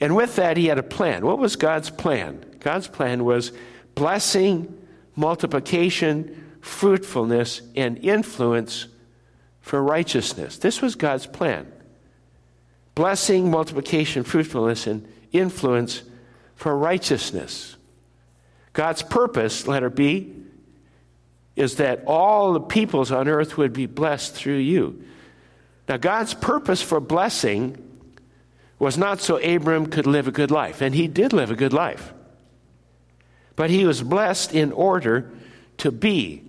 And 0.00 0.16
with 0.16 0.36
that, 0.36 0.56
he 0.56 0.66
had 0.66 0.78
a 0.78 0.82
plan. 0.82 1.24
What 1.24 1.38
was 1.38 1.56
God's 1.56 1.90
plan? 1.90 2.44
God's 2.60 2.88
plan 2.88 3.24
was 3.24 3.52
blessing, 3.94 4.86
multiplication, 5.16 6.58
fruitfulness, 6.60 7.62
and 7.76 7.98
influence 7.98 8.86
for 9.60 9.82
righteousness. 9.82 10.58
This 10.58 10.82
was 10.82 10.94
God's 10.94 11.26
plan. 11.26 11.70
Blessing, 12.94 13.50
multiplication, 13.50 14.24
fruitfulness, 14.24 14.86
and 14.86 15.08
influence 15.32 16.02
for 16.54 16.76
righteousness. 16.76 17.76
God's 18.72 19.02
purpose, 19.02 19.66
letter 19.66 19.90
B, 19.90 20.32
is 21.56 21.76
that 21.76 22.02
all 22.06 22.52
the 22.52 22.60
peoples 22.60 23.12
on 23.12 23.28
earth 23.28 23.56
would 23.56 23.72
be 23.72 23.86
blessed 23.86 24.34
through 24.34 24.56
you. 24.56 25.04
Now, 25.88 25.96
God's 25.96 26.34
purpose 26.34 26.80
for 26.80 27.00
blessing 27.00 27.76
was 28.78 28.96
not 28.96 29.20
so 29.20 29.36
Abram 29.36 29.86
could 29.86 30.06
live 30.06 30.28
a 30.28 30.32
good 30.32 30.50
life, 30.50 30.80
and 30.80 30.94
he 30.94 31.06
did 31.06 31.32
live 31.32 31.50
a 31.50 31.56
good 31.56 31.72
life. 31.72 32.12
But 33.56 33.70
he 33.70 33.84
was 33.84 34.02
blessed 34.02 34.54
in 34.54 34.72
order 34.72 35.30
to 35.78 35.92
be 35.92 36.42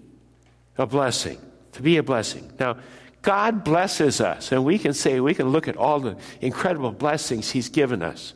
a 0.77 0.86
blessing, 0.86 1.39
to 1.74 1.82
be 1.82 1.98
a 1.98 2.04
blessing. 2.04 2.51
Now, 2.60 2.77
God 3.22 3.63
blesses 3.63 4.22
us, 4.22 4.51
and 4.51 4.63
we 4.63 4.77
can 4.77 4.94
say, 4.94 5.20
we 5.20 5.34
can 5.34 5.50
look 5.50 5.68
at 5.68 5.77
all 5.77 6.00
the 6.00 6.18
incredible 6.42 6.92
blessings 6.92 7.51
he's 7.51 7.70
given 7.70 8.04
us. 8.04 8.34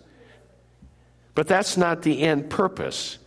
But 1.35 1.47
that's 1.47 1.77
not 1.77 2.01
the 2.01 2.21
end 2.21 2.49
purpose. 2.49 3.17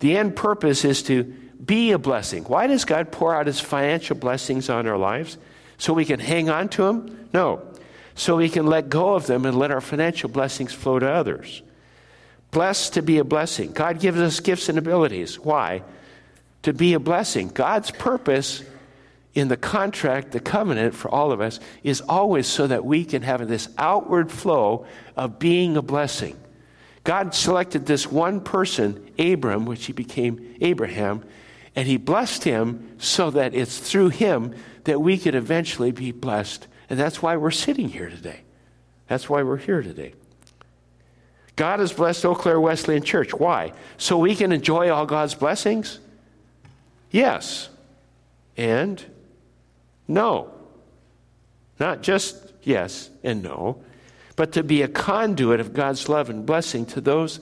The 0.00 0.16
end 0.16 0.34
purpose 0.34 0.84
is 0.84 1.02
to 1.04 1.24
be 1.64 1.92
a 1.92 1.98
blessing. 1.98 2.44
Why 2.44 2.66
does 2.66 2.84
God 2.84 3.12
pour 3.12 3.34
out 3.34 3.46
his 3.46 3.60
financial 3.60 4.16
blessings 4.16 4.68
on 4.68 4.86
our 4.86 4.98
lives? 4.98 5.38
So 5.78 5.92
we 5.92 6.04
can 6.04 6.20
hang 6.20 6.48
on 6.48 6.68
to 6.70 6.84
them? 6.84 7.28
No. 7.32 7.62
So 8.14 8.36
we 8.36 8.48
can 8.48 8.66
let 8.66 8.88
go 8.88 9.14
of 9.14 9.26
them 9.26 9.44
and 9.44 9.58
let 9.58 9.70
our 9.70 9.80
financial 9.80 10.28
blessings 10.28 10.72
flow 10.72 10.98
to 10.98 11.08
others. 11.08 11.62
Blessed 12.50 12.94
to 12.94 13.02
be 13.02 13.18
a 13.18 13.24
blessing. 13.24 13.72
God 13.72 13.98
gives 13.98 14.20
us 14.20 14.38
gifts 14.40 14.68
and 14.68 14.78
abilities. 14.78 15.38
Why? 15.38 15.82
To 16.62 16.72
be 16.72 16.94
a 16.94 17.00
blessing. 17.00 17.48
God's 17.48 17.90
purpose 17.90 18.62
in 19.34 19.48
the 19.48 19.56
contract, 19.56 20.30
the 20.30 20.38
covenant 20.38 20.94
for 20.94 21.10
all 21.10 21.32
of 21.32 21.40
us, 21.40 21.58
is 21.82 22.00
always 22.00 22.46
so 22.46 22.68
that 22.68 22.84
we 22.84 23.04
can 23.04 23.22
have 23.22 23.46
this 23.48 23.68
outward 23.76 24.30
flow 24.30 24.86
of 25.16 25.40
being 25.40 25.76
a 25.76 25.82
blessing. 25.82 26.38
God 27.02 27.34
selected 27.34 27.84
this 27.84 28.10
one 28.10 28.40
person, 28.40 29.10
Abram, 29.18 29.66
which 29.66 29.86
he 29.86 29.92
became 29.92 30.56
Abraham, 30.60 31.24
and 31.76 31.88
he 31.88 31.96
blessed 31.96 32.44
him 32.44 32.96
so 32.98 33.30
that 33.30 33.54
it's 33.54 33.78
through 33.78 34.10
him 34.10 34.54
that 34.84 35.00
we 35.00 35.18
could 35.18 35.34
eventually 35.34 35.90
be 35.90 36.12
blessed. 36.12 36.66
And 36.88 36.98
that's 36.98 37.20
why 37.22 37.36
we're 37.36 37.50
sitting 37.50 37.88
here 37.88 38.10
today. 38.10 38.40
That's 39.08 39.28
why 39.28 39.42
we're 39.42 39.56
here 39.56 39.82
today. 39.82 40.14
God 41.56 41.80
has 41.80 41.92
blessed 41.92 42.24
Eau 42.24 42.34
Claire 42.34 42.60
Wesleyan 42.60 43.02
Church. 43.02 43.32
Why? 43.32 43.72
So 43.96 44.18
we 44.18 44.34
can 44.34 44.52
enjoy 44.52 44.90
all 44.90 45.06
God's 45.06 45.34
blessings? 45.34 46.00
Yes. 47.10 47.68
And 48.56 49.04
no. 50.08 50.50
Not 51.78 52.02
just 52.02 52.36
yes 52.62 53.10
and 53.22 53.42
no, 53.42 53.82
but 54.36 54.52
to 54.52 54.62
be 54.62 54.82
a 54.82 54.88
conduit 54.88 55.60
of 55.60 55.74
God's 55.74 56.08
love 56.08 56.30
and 56.30 56.46
blessing 56.46 56.86
to 56.86 57.00
those 57.00 57.40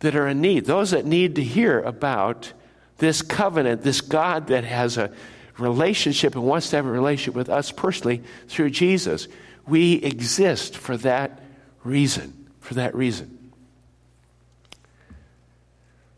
that 0.00 0.16
are 0.16 0.28
in 0.28 0.40
need, 0.40 0.66
those 0.66 0.90
that 0.92 1.04
need 1.04 1.36
to 1.36 1.42
hear 1.42 1.80
about 1.80 2.52
this 3.00 3.22
covenant, 3.22 3.82
this 3.82 4.00
God 4.00 4.46
that 4.46 4.64
has 4.64 4.96
a 4.96 5.12
relationship 5.58 6.34
and 6.34 6.44
wants 6.44 6.70
to 6.70 6.76
have 6.76 6.86
a 6.86 6.90
relationship 6.90 7.34
with 7.34 7.48
us 7.48 7.72
personally 7.72 8.22
through 8.48 8.70
Jesus. 8.70 9.26
We 9.66 9.94
exist 9.94 10.76
for 10.76 10.96
that 10.98 11.42
reason. 11.82 12.48
For 12.60 12.74
that 12.74 12.94
reason. 12.94 13.52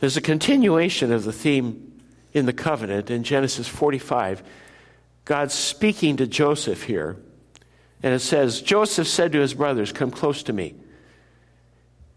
There's 0.01 0.17
a 0.17 0.21
continuation 0.21 1.12
of 1.12 1.25
the 1.25 1.33
theme 1.33 2.01
in 2.33 2.47
the 2.47 2.53
covenant 2.53 3.11
in 3.11 3.23
Genesis 3.23 3.69
45. 3.69 4.43
God's 5.25 5.55
speaking 5.55 6.17
to 6.17 6.27
Joseph 6.27 6.83
here. 6.83 7.17
And 8.03 8.12
it 8.12 8.19
says, 8.19 8.61
Joseph 8.61 9.07
said 9.07 9.31
to 9.33 9.39
his 9.39 9.55
brothers, 9.55 9.93
Come 9.93 10.11
close 10.11 10.43
to 10.45 10.53
me. 10.53 10.75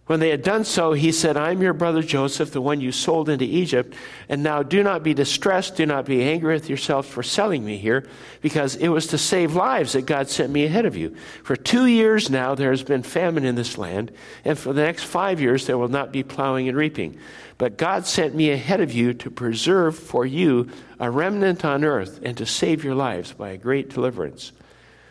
When 0.07 0.19
they 0.19 0.29
had 0.29 0.43
done 0.43 0.65
so, 0.65 0.93
he 0.93 1.11
said, 1.11 1.35
I 1.35 1.49
am 1.49 1.63
your 1.63 1.73
brother 1.73 2.03
Joseph, 2.03 2.51
the 2.51 2.61
one 2.61 2.79
you 2.79 2.91
sold 2.91 3.27
into 3.27 3.45
Egypt. 3.45 3.95
And 4.29 4.43
now 4.43 4.61
do 4.61 4.83
not 4.83 5.01
be 5.01 5.15
distressed, 5.15 5.77
do 5.77 5.87
not 5.87 6.05
be 6.05 6.21
angry 6.21 6.53
with 6.53 6.69
yourselves 6.69 7.07
for 7.07 7.23
selling 7.23 7.65
me 7.65 7.77
here, 7.77 8.07
because 8.41 8.75
it 8.75 8.89
was 8.89 9.07
to 9.07 9.17
save 9.17 9.55
lives 9.55 9.93
that 9.93 10.05
God 10.05 10.29
sent 10.29 10.51
me 10.53 10.65
ahead 10.65 10.85
of 10.85 10.95
you. 10.95 11.15
For 11.43 11.55
two 11.55 11.87
years 11.87 12.29
now 12.29 12.53
there 12.53 12.69
has 12.69 12.83
been 12.83 13.01
famine 13.01 13.45
in 13.45 13.55
this 13.55 13.79
land, 13.79 14.11
and 14.43 14.59
for 14.59 14.73
the 14.73 14.83
next 14.83 15.05
five 15.05 15.41
years 15.41 15.65
there 15.65 15.77
will 15.77 15.87
not 15.87 16.11
be 16.11 16.21
plowing 16.21 16.69
and 16.69 16.77
reaping. 16.77 17.17
But 17.57 17.77
God 17.77 18.05
sent 18.05 18.35
me 18.35 18.51
ahead 18.51 18.81
of 18.81 18.91
you 18.91 19.15
to 19.15 19.31
preserve 19.31 19.97
for 19.97 20.23
you 20.23 20.69
a 20.99 21.09
remnant 21.09 21.65
on 21.65 21.83
earth 21.83 22.19
and 22.21 22.37
to 22.37 22.45
save 22.45 22.83
your 22.83 22.95
lives 22.95 23.33
by 23.33 23.49
a 23.49 23.57
great 23.57 23.89
deliverance. 23.89 24.51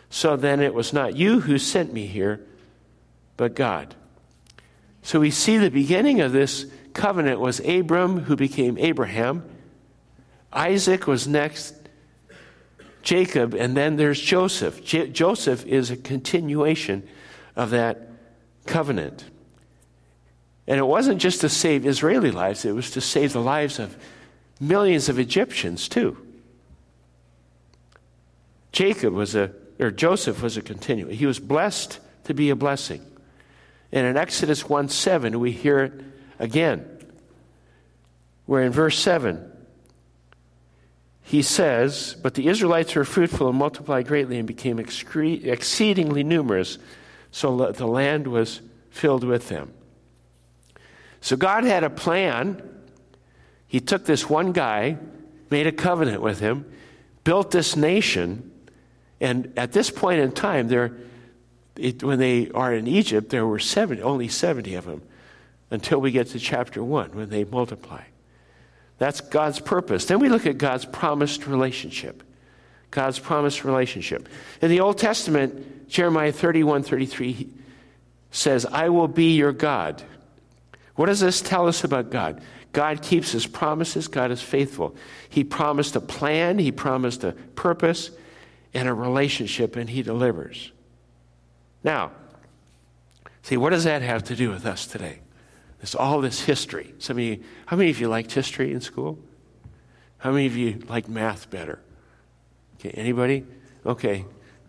So 0.09 0.37
then 0.37 0.61
it 0.61 0.73
was 0.73 0.93
not 0.93 1.17
you 1.17 1.41
who 1.41 1.57
sent 1.57 1.91
me 1.91 2.05
here, 2.05 2.39
but 3.35 3.55
God. 3.55 3.93
So 5.05 5.19
we 5.19 5.29
see 5.29 5.59
the 5.59 5.69
beginning 5.69 6.21
of 6.21 6.31
this 6.31 6.65
covenant 6.93 7.39
was 7.39 7.59
Abram, 7.59 8.21
who 8.21 8.35
became 8.35 8.75
Abraham. 8.79 9.47
Isaac 10.51 11.05
was 11.05 11.27
next, 11.27 11.75
Jacob, 13.03 13.53
and 13.53 13.77
then 13.77 13.97
there's 13.97 14.19
Joseph. 14.19 14.83
J- 14.83 15.09
Joseph 15.09 15.63
is 15.67 15.91
a 15.91 15.95
continuation 15.95 17.07
of 17.55 17.69
that 17.69 18.09
covenant. 18.65 19.25
And 20.65 20.79
it 20.79 20.87
wasn't 20.87 21.21
just 21.21 21.41
to 21.41 21.49
save 21.49 21.85
Israeli 21.85 22.31
lives, 22.31 22.65
it 22.65 22.73
was 22.73 22.89
to 22.91 23.01
save 23.01 23.31
the 23.31 23.41
lives 23.41 23.77
of 23.77 23.95
millions 24.59 25.07
of 25.07 25.19
Egyptians 25.19 25.87
too. 25.87 26.17
Jacob 28.71 29.13
was 29.13 29.35
a, 29.35 29.51
or 29.79 29.91
Joseph 29.91 30.41
was 30.41 30.57
a 30.57 30.63
continuation. 30.63 31.15
He 31.15 31.27
was 31.27 31.37
blessed 31.37 31.99
to 32.23 32.33
be 32.33 32.49
a 32.49 32.55
blessing. 32.55 33.05
And 33.91 34.05
in 34.05 34.17
Exodus 34.17 34.67
1 34.67 34.89
7, 34.89 35.39
we 35.39 35.51
hear 35.51 35.79
it 35.79 35.93
again, 36.39 36.85
where 38.45 38.63
in 38.63 38.71
verse 38.71 38.97
7, 38.99 39.51
he 41.21 41.41
says, 41.41 42.15
But 42.21 42.35
the 42.35 42.47
Israelites 42.47 42.93
were 42.95 43.03
fruitful 43.03 43.49
and 43.49 43.57
multiplied 43.57 44.07
greatly 44.07 44.37
and 44.37 44.47
became 44.47 44.77
excre- 44.77 45.43
exceedingly 45.45 46.23
numerous, 46.23 46.77
so 47.31 47.71
the 47.71 47.87
land 47.87 48.27
was 48.27 48.61
filled 48.91 49.23
with 49.23 49.49
them. 49.49 49.73
So 51.21 51.35
God 51.35 51.63
had 51.63 51.83
a 51.83 51.89
plan. 51.89 52.61
He 53.67 53.79
took 53.79 54.05
this 54.05 54.29
one 54.29 54.51
guy, 54.51 54.97
made 55.49 55.65
a 55.65 55.71
covenant 55.71 56.21
with 56.21 56.39
him, 56.39 56.71
built 57.23 57.49
this 57.49 57.75
nation, 57.75 58.51
and 59.19 59.51
at 59.57 59.71
this 59.71 59.89
point 59.89 60.19
in 60.19 60.31
time, 60.31 60.67
there 60.67 60.95
it, 61.77 62.03
when 62.03 62.19
they 62.19 62.49
are 62.51 62.73
in 62.73 62.87
Egypt, 62.87 63.29
there 63.29 63.45
were 63.45 63.59
70, 63.59 64.01
only 64.01 64.27
70 64.27 64.75
of 64.75 64.85
them 64.85 65.01
until 65.71 65.99
we 65.99 66.11
get 66.11 66.27
to 66.27 66.39
chapter 66.39 66.83
1 66.83 67.11
when 67.11 67.29
they 67.29 67.43
multiply. 67.43 68.03
That's 68.97 69.21
God's 69.21 69.59
purpose. 69.59 70.05
Then 70.05 70.19
we 70.19 70.29
look 70.29 70.45
at 70.45 70.57
God's 70.57 70.85
promised 70.85 71.47
relationship. 71.47 72.23
God's 72.91 73.19
promised 73.19 73.65
relationship. 73.65 74.29
In 74.61 74.69
the 74.69 74.79
Old 74.79 74.97
Testament, 74.97 75.89
Jeremiah 75.89 76.31
31 76.31 76.83
33 76.83 77.49
says, 78.31 78.65
I 78.65 78.89
will 78.89 79.07
be 79.07 79.35
your 79.35 79.51
God. 79.51 80.01
What 80.95 81.07
does 81.07 81.19
this 81.19 81.41
tell 81.41 81.67
us 81.67 81.83
about 81.83 82.09
God? 82.09 82.41
God 82.71 83.01
keeps 83.01 83.31
his 83.31 83.47
promises, 83.47 84.07
God 84.07 84.31
is 84.31 84.41
faithful. 84.41 84.95
He 85.29 85.43
promised 85.43 85.95
a 85.95 86.01
plan, 86.01 86.59
he 86.59 86.71
promised 86.71 87.23
a 87.23 87.31
purpose 87.31 88.11
and 88.73 88.89
a 88.89 88.93
relationship, 88.93 89.77
and 89.77 89.89
he 89.89 90.03
delivers. 90.03 90.71
Now, 91.85 92.11
see, 93.43 93.57
what 93.57 93.69
does 93.69 93.83
that 93.83 94.01
have 94.01 94.23
to 94.25 94.35
do 94.35 94.49
with 94.49 94.65
us 94.65 94.87
today? 94.87 95.19
There's 95.77 95.93
all 95.93 96.19
this 96.19 96.41
history. 96.41 96.95
Some 96.97 97.17
of 97.17 97.23
you, 97.23 97.43
how 97.67 97.77
many 97.77 97.91
of 97.91 98.01
you 98.01 98.07
liked 98.07 98.31
history 98.31 98.73
in 98.73 98.81
school? 98.81 99.19
How 100.17 100.31
many 100.31 100.47
of 100.47 100.57
you 100.57 100.81
like 100.89 101.07
math 101.07 101.51
better? 101.51 101.79
Okay, 102.79 102.89
anybody? 102.89 103.45
Okay, 103.85 104.25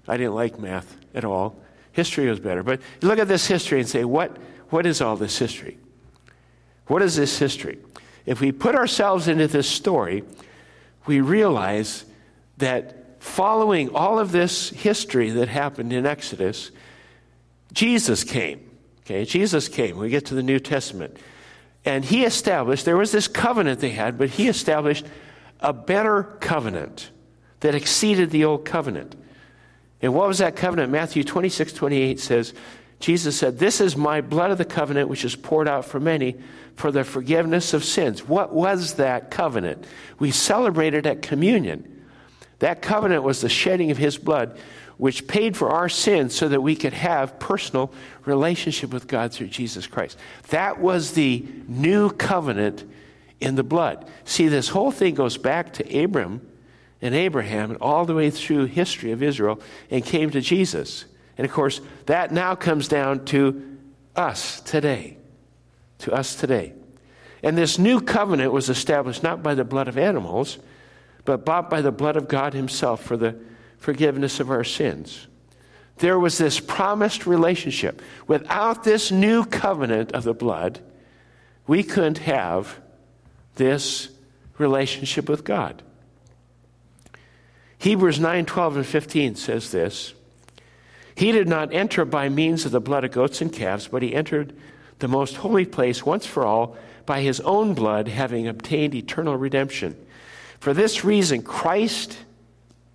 I 0.07 0.19
didn't 0.19 0.35
like 0.35 0.59
math 0.59 0.95
at 1.15 1.25
all. 1.25 1.57
History 1.93 2.29
was 2.29 2.39
better. 2.39 2.63
But 2.63 2.83
look 3.01 3.19
at 3.19 3.29
this 3.29 3.47
history 3.47 3.81
and 3.81 3.89
say, 3.89 4.05
what, 4.05 4.37
what 4.69 4.85
is 4.85 5.01
all 5.01 5.17
this 5.17 5.39
history? 5.39 5.79
What 6.87 7.01
is 7.01 7.17
this 7.17 7.39
history? 7.39 7.79
If 8.27 8.43
we 8.43 8.53
put 8.53 8.75
ourselves 8.75 9.27
into 9.27 9.49
this 9.49 9.71
story, 9.71 10.23
we 11.07 11.23
realize 11.23 12.05
that 12.59 13.23
following 13.23 13.89
all 13.95 14.19
of 14.19 14.33
this 14.33 14.69
history 14.69 15.31
that 15.31 15.49
happened 15.49 15.95
in 15.95 16.05
Exodus, 16.05 16.73
Jesus 17.73 18.25
came. 18.25 18.71
Okay, 19.01 19.25
Jesus 19.25 19.69
came. 19.69 19.99
We 19.99 20.09
get 20.09 20.27
to 20.27 20.35
the 20.35 20.43
New 20.43 20.59
Testament. 20.59 21.17
And 21.85 22.05
he 22.05 22.25
established, 22.25 22.85
there 22.85 22.97
was 22.97 23.13
this 23.13 23.29
covenant 23.29 23.79
they 23.81 23.91
had, 23.91 24.19
but 24.19 24.31
he 24.31 24.49
established 24.49 25.07
a 25.61 25.73
better 25.73 26.25
covenant 26.41 27.11
that 27.61 27.75
exceeded 27.75 28.31
the 28.31 28.45
old 28.45 28.65
covenant. 28.65 29.15
And 30.03 30.13
what 30.13 30.29
was 30.29 30.39
that 30.39 30.57
covenant? 30.57 30.91
Matthew 30.91 31.23
26, 31.23 31.73
28 31.73 32.21
says, 32.21 32.55
Jesus 32.99 33.39
said, 33.39 33.59
This 33.59 33.81
is 33.81 33.97
my 33.97 34.21
blood 34.21 34.51
of 34.51 34.59
the 34.59 34.65
covenant, 34.65 35.09
which 35.09 35.25
is 35.25 35.37
poured 35.37 35.69
out 35.69 35.85
for 35.85 36.01
many 36.01 36.37
for 36.75 36.91
the 36.91 37.05
forgiveness 37.05 37.73
of 37.73 37.85
sins. 37.85 38.27
What 38.27 38.53
was 38.53 38.95
that 38.95 39.31
covenant? 39.31 39.87
We 40.19 40.31
celebrated 40.31 41.07
at 41.07 41.23
communion. 41.23 42.05
That 42.59 42.83
covenant 42.83 43.23
was 43.23 43.41
the 43.41 43.49
shedding 43.49 43.91
of 43.91 43.99
his 43.99 44.19
blood, 44.19 44.59
which 44.99 45.27
paid 45.27 45.57
for 45.57 45.71
our 45.71 45.89
sins 45.89 46.35
so 46.35 46.49
that 46.49 46.61
we 46.61 46.75
could 46.75 46.95
have 46.95 47.39
personal 47.39 47.93
relationship 48.25 48.93
with 48.93 49.07
God 49.07 49.33
through 49.33 49.49
Jesus 49.49 49.87
Christ. 49.87 50.17
That 50.49 50.79
was 50.79 51.13
the 51.13 51.45
new 51.69 52.11
covenant 52.11 52.85
in 53.41 53.57
the 53.57 53.63
blood. 53.63 54.09
See, 54.25 54.49
this 54.49 54.69
whole 54.69 54.91
thing 54.91 55.15
goes 55.15 55.37
back 55.37 55.75
to 55.75 56.05
Abram 56.05 56.47
and 57.03 57.15
Abraham 57.15 57.71
and 57.71 57.81
all 57.81 58.07
the 58.07 58.15
way 58.15 58.31
through 58.31 58.67
history 58.67 59.13
of 59.13 59.23
Israel 59.23 59.61
and 59.91 60.05
came 60.05 60.31
to 60.31 60.41
Jesus. 60.41 61.05
And 61.37 61.45
of 61.45 61.53
course, 61.53 61.81
that 62.07 62.33
now 62.33 62.55
comes 62.55 62.89
down 62.89 63.27
to 63.27 63.79
us 64.15 64.61
today. 64.63 65.19
To 65.99 66.13
us 66.13 66.35
today. 66.35 66.73
And 67.43 67.57
this 67.57 67.79
new 67.79 68.01
covenant 68.01 68.53
was 68.53 68.71
established 68.71 69.23
not 69.23 69.43
by 69.43 69.55
the 69.55 69.65
blood 69.65 69.89
of 69.89 69.99
animals, 69.99 70.59
but 71.27 71.45
bought 71.45 71.69
by 71.69 71.83
the 71.83 71.93
blood 71.93 72.17
of 72.17 72.29
God 72.29 72.55
Himself 72.55 73.03
for 73.03 73.19
the 73.19 73.37
forgiveness 73.87 74.41
of 74.41 74.51
our 74.51 74.65
sins. 74.65 75.29
There 75.99 76.19
was 76.19 76.39
this 76.39 76.59
promised 76.59 77.25
relationship. 77.25 78.03
Without 78.27 78.83
this 78.83 79.13
new 79.13 79.45
covenant 79.45 80.11
of 80.11 80.25
the 80.25 80.35
blood, 80.35 80.81
we 81.69 81.85
couldn't 81.85 82.19
have 82.19 82.81
this 83.55 84.09
relationship 84.59 85.29
with 85.29 85.45
God. 85.45 85.85
Hebrews 87.79 88.19
9 88.19 88.45
12 88.45 88.77
and 88.79 88.85
15 88.87 89.37
says 89.37 89.71
this 89.71 90.15
He 91.15 91.31
did 91.31 91.47
not 91.47 91.73
enter 91.73 92.05
by 92.05 92.29
means 92.29 92.65
of 92.65 92.73
the 92.73 92.81
blood 92.81 93.05
of 93.05 93.13
goats 93.13 93.41
and 93.41 93.53
calves, 93.53 93.87
but 93.87 94.03
he 94.03 94.17
entered 94.17 94.53
the 94.99 95.07
most 95.07 95.37
holy 95.37 95.65
place 95.65 96.05
once 96.05 96.27
for 96.27 96.45
all 96.45 96.77
by 97.07 97.21
his 97.21 97.39
own 97.43 97.73
blood, 97.73 98.09
having 98.09 98.49
obtained 98.49 98.97
eternal 98.97 99.37
redemption. 99.37 99.95
For 100.59 100.75
this 100.75 101.05
reason, 101.05 101.43
Christ, 101.43 102.19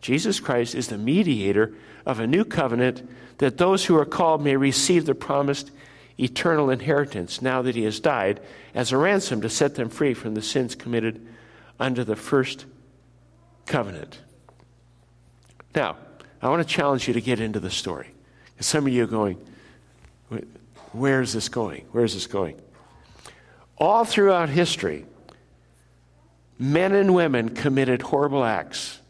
Jesus 0.02 0.40
Christ, 0.40 0.76
is 0.76 0.88
the 0.88 0.98
mediator 0.98 1.74
of 2.06 2.20
a 2.20 2.28
new 2.28 2.44
covenant 2.44 3.08
that 3.38 3.58
those 3.58 3.86
who 3.86 3.98
are 3.98 4.06
called 4.06 4.44
may 4.44 4.56
receive 4.56 5.06
the 5.06 5.16
promised 5.16 5.72
eternal 6.20 6.70
inheritance 6.70 7.42
now 7.42 7.62
that 7.62 7.76
he 7.76 7.84
has 7.84 8.00
died 8.00 8.40
as 8.74 8.92
a 8.92 8.98
ransom 8.98 9.42
to 9.42 9.50
set 9.50 9.76
them 9.76 9.90
free 9.90 10.14
from 10.14 10.34
the 10.34 10.42
sins 10.42 10.76
committed 10.76 11.26
under 11.80 12.04
the 12.04 12.16
first 12.16 12.66
covenant. 13.66 14.20
Now, 15.74 15.98
I 16.42 16.50
want 16.50 16.68
to 16.68 16.74
challenge 16.74 17.08
you 17.08 17.14
to 17.14 17.22
get 17.22 17.40
into 17.40 17.60
the 17.60 17.72
story. 17.72 18.10
Some 18.60 18.86
of 18.86 18.94
you 18.94 19.04
are 19.04 19.08
going, 19.08 19.38
where 20.92 21.22
is 21.22 21.34
this 21.34 21.50
going? 21.50 21.86
Where 21.92 22.04
is 22.04 22.14
this 22.14 22.28
going? 22.28 22.60
All 23.78 24.06
throughout 24.06 24.50
history, 24.50 25.06
men 26.60 26.94
and 26.94 27.16
women 27.16 27.50
committed 27.50 28.04
horrible 28.04 28.44
acts. 28.44 29.01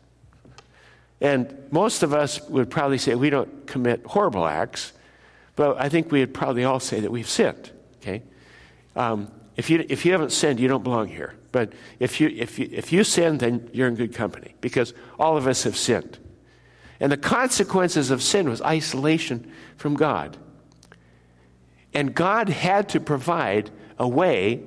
And 1.21 1.55
most 1.71 2.01
of 2.01 2.13
us 2.13 2.41
would 2.49 2.69
probably 2.69 2.97
say 2.97 3.13
we 3.15 3.29
don't 3.29 3.67
commit 3.67 4.03
horrible 4.05 4.45
acts, 4.45 4.91
but 5.55 5.79
I 5.79 5.87
think 5.87 6.11
we'd 6.11 6.33
probably 6.33 6.63
all 6.63 6.79
say 6.79 6.99
that 6.99 7.11
we've 7.11 7.29
sinned. 7.29 7.71
Okay? 8.01 8.23
Um, 8.95 9.31
if, 9.55 9.69
you, 9.69 9.85
if 9.87 10.03
you 10.03 10.11
haven't 10.11 10.31
sinned, 10.31 10.59
you 10.59 10.67
don't 10.67 10.83
belong 10.83 11.07
here. 11.07 11.35
But 11.51 11.73
if 11.99 12.19
you, 12.19 12.29
if, 12.29 12.57
you, 12.57 12.67
if 12.71 12.91
you 12.91 13.03
sin, 13.03 13.37
then 13.37 13.69
you're 13.71 13.87
in 13.87 13.95
good 13.95 14.15
company 14.15 14.55
because 14.61 14.93
all 15.19 15.37
of 15.37 15.47
us 15.47 15.63
have 15.63 15.77
sinned. 15.77 16.17
And 16.99 17.11
the 17.11 17.17
consequences 17.17 18.09
of 18.09 18.23
sin 18.23 18.49
was 18.49 18.61
isolation 18.61 19.51
from 19.77 19.95
God. 19.95 20.37
And 21.93 22.15
God 22.15 22.49
had 22.49 22.89
to 22.89 22.99
provide 22.99 23.69
a 23.99 24.07
way 24.07 24.63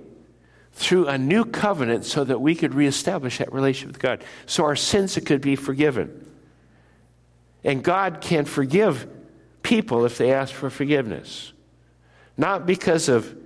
through 0.73 1.07
a 1.07 1.17
new 1.17 1.45
covenant 1.45 2.05
so 2.05 2.25
that 2.25 2.41
we 2.41 2.55
could 2.55 2.75
reestablish 2.75 3.39
that 3.39 3.53
relationship 3.53 3.95
with 3.95 4.03
God, 4.03 4.25
so 4.47 4.65
our 4.65 4.77
sins 4.77 5.19
could 5.25 5.41
be 5.41 5.57
forgiven. 5.57 6.24
And 7.65 7.83
God 7.83 8.21
can 8.21 8.45
forgive 8.45 9.09
people 9.63 10.05
if 10.05 10.19
they 10.19 10.33
ask 10.33 10.53
for 10.53 10.71
forgiveness. 10.71 11.53
Not 12.37 12.67
because 12.67 13.09
of 13.09 13.37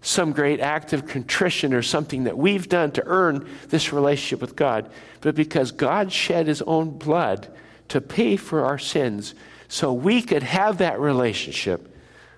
some 0.00 0.32
great 0.32 0.60
act 0.60 0.92
of 0.92 1.06
contrition 1.06 1.72
or 1.72 1.82
something 1.82 2.24
that 2.24 2.36
we've 2.36 2.68
done 2.68 2.92
to 2.92 3.02
earn 3.06 3.48
this 3.68 3.92
relationship 3.92 4.40
with 4.40 4.54
God, 4.54 4.90
but 5.22 5.34
because 5.34 5.72
God 5.72 6.12
shed 6.12 6.46
his 6.46 6.62
own 6.62 6.90
blood 6.90 7.48
to 7.88 8.00
pay 8.00 8.36
for 8.36 8.64
our 8.64 8.78
sins 8.78 9.34
so 9.66 9.92
we 9.92 10.20
could 10.22 10.42
have 10.42 10.78
that 10.78 11.00
relationship, 11.00 11.96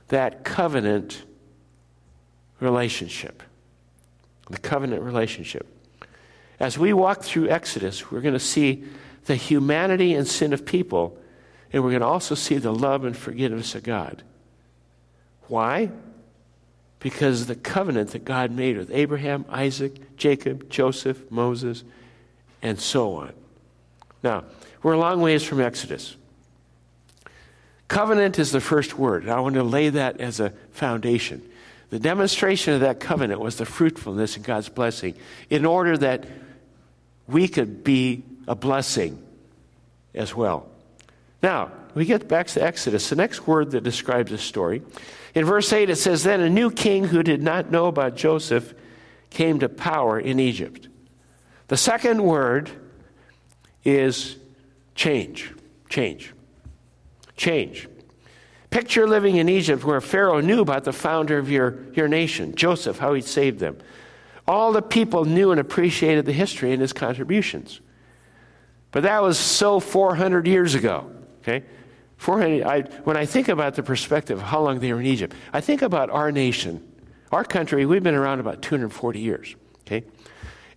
that 0.08 0.44
covenant 0.44 1.24
relationship. 2.60 3.42
The 4.48 4.58
covenant 4.58 5.02
relationship. 5.02 5.66
As 6.60 6.78
we 6.78 6.92
walk 6.92 7.22
through 7.22 7.48
Exodus, 7.48 8.10
we're 8.10 8.20
going 8.20 8.32
to 8.32 8.40
see 8.40 8.84
the 9.24 9.34
humanity 9.34 10.14
and 10.14 10.26
sin 10.26 10.52
of 10.52 10.64
people, 10.64 11.18
and 11.76 11.84
we're 11.84 11.90
going 11.90 12.00
to 12.00 12.06
also 12.06 12.34
see 12.34 12.56
the 12.56 12.72
love 12.72 13.04
and 13.04 13.14
forgiveness 13.14 13.74
of 13.74 13.82
God. 13.82 14.22
Why? 15.48 15.90
Because 17.00 17.44
the 17.44 17.54
covenant 17.54 18.12
that 18.12 18.24
God 18.24 18.50
made 18.50 18.78
with 18.78 18.90
Abraham, 18.90 19.44
Isaac, 19.50 20.16
Jacob, 20.16 20.70
Joseph, 20.70 21.30
Moses, 21.30 21.84
and 22.62 22.80
so 22.80 23.16
on. 23.16 23.34
Now, 24.22 24.44
we're 24.82 24.94
a 24.94 24.98
long 24.98 25.20
ways 25.20 25.42
from 25.42 25.60
Exodus. 25.60 26.16
Covenant 27.88 28.38
is 28.38 28.52
the 28.52 28.60
first 28.62 28.98
word. 28.98 29.28
I 29.28 29.38
want 29.40 29.56
to 29.56 29.62
lay 29.62 29.90
that 29.90 30.18
as 30.18 30.40
a 30.40 30.54
foundation. 30.70 31.42
The 31.90 31.98
demonstration 31.98 32.72
of 32.72 32.80
that 32.80 33.00
covenant 33.00 33.38
was 33.38 33.56
the 33.56 33.66
fruitfulness 33.66 34.38
of 34.38 34.44
God's 34.44 34.70
blessing 34.70 35.14
in 35.50 35.66
order 35.66 35.98
that 35.98 36.26
we 37.26 37.48
could 37.48 37.84
be 37.84 38.22
a 38.48 38.54
blessing 38.54 39.22
as 40.14 40.34
well. 40.34 40.70
Now, 41.42 41.70
we 41.94 42.04
get 42.04 42.28
back 42.28 42.46
to 42.48 42.62
Exodus, 42.62 43.08
the 43.08 43.16
next 43.16 43.46
word 43.46 43.70
that 43.70 43.82
describes 43.82 44.30
this 44.30 44.42
story. 44.42 44.82
In 45.34 45.44
verse 45.44 45.72
8, 45.72 45.90
it 45.90 45.96
says, 45.96 46.22
Then 46.22 46.40
a 46.40 46.50
new 46.50 46.70
king 46.70 47.04
who 47.04 47.22
did 47.22 47.42
not 47.42 47.70
know 47.70 47.86
about 47.86 48.16
Joseph 48.16 48.74
came 49.30 49.58
to 49.60 49.68
power 49.68 50.18
in 50.18 50.40
Egypt. 50.40 50.88
The 51.68 51.76
second 51.76 52.22
word 52.22 52.70
is 53.84 54.36
change. 54.94 55.52
Change. 55.88 56.32
Change. 57.36 57.88
Picture 58.70 59.06
living 59.06 59.36
in 59.36 59.48
Egypt 59.48 59.84
where 59.84 60.00
Pharaoh 60.00 60.40
knew 60.40 60.60
about 60.60 60.84
the 60.84 60.92
founder 60.92 61.38
of 61.38 61.50
your, 61.50 61.78
your 61.94 62.08
nation, 62.08 62.54
Joseph, 62.54 62.98
how 62.98 63.14
he 63.14 63.22
saved 63.22 63.58
them. 63.58 63.78
All 64.46 64.72
the 64.72 64.82
people 64.82 65.24
knew 65.24 65.50
and 65.50 65.60
appreciated 65.60 66.26
the 66.26 66.32
history 66.32 66.72
and 66.72 66.80
his 66.80 66.92
contributions. 66.92 67.80
But 68.90 69.02
that 69.04 69.22
was 69.22 69.38
so 69.38 69.80
400 69.80 70.46
years 70.46 70.74
ago. 70.74 71.10
Okay? 71.46 71.64
400, 72.16 72.66
I, 72.66 72.80
when 73.04 73.16
I 73.16 73.26
think 73.26 73.48
about 73.48 73.74
the 73.74 73.82
perspective 73.82 74.38
of 74.38 74.44
how 74.44 74.62
long 74.62 74.80
they 74.80 74.92
were 74.92 75.00
in 75.00 75.06
Egypt, 75.06 75.34
I 75.52 75.60
think 75.60 75.82
about 75.82 76.10
our 76.10 76.32
nation. 76.32 76.82
Our 77.30 77.44
country, 77.44 77.86
we've 77.86 78.02
been 78.02 78.14
around 78.14 78.40
about 78.40 78.62
240 78.62 79.20
years. 79.20 79.54
Okay? 79.86 80.04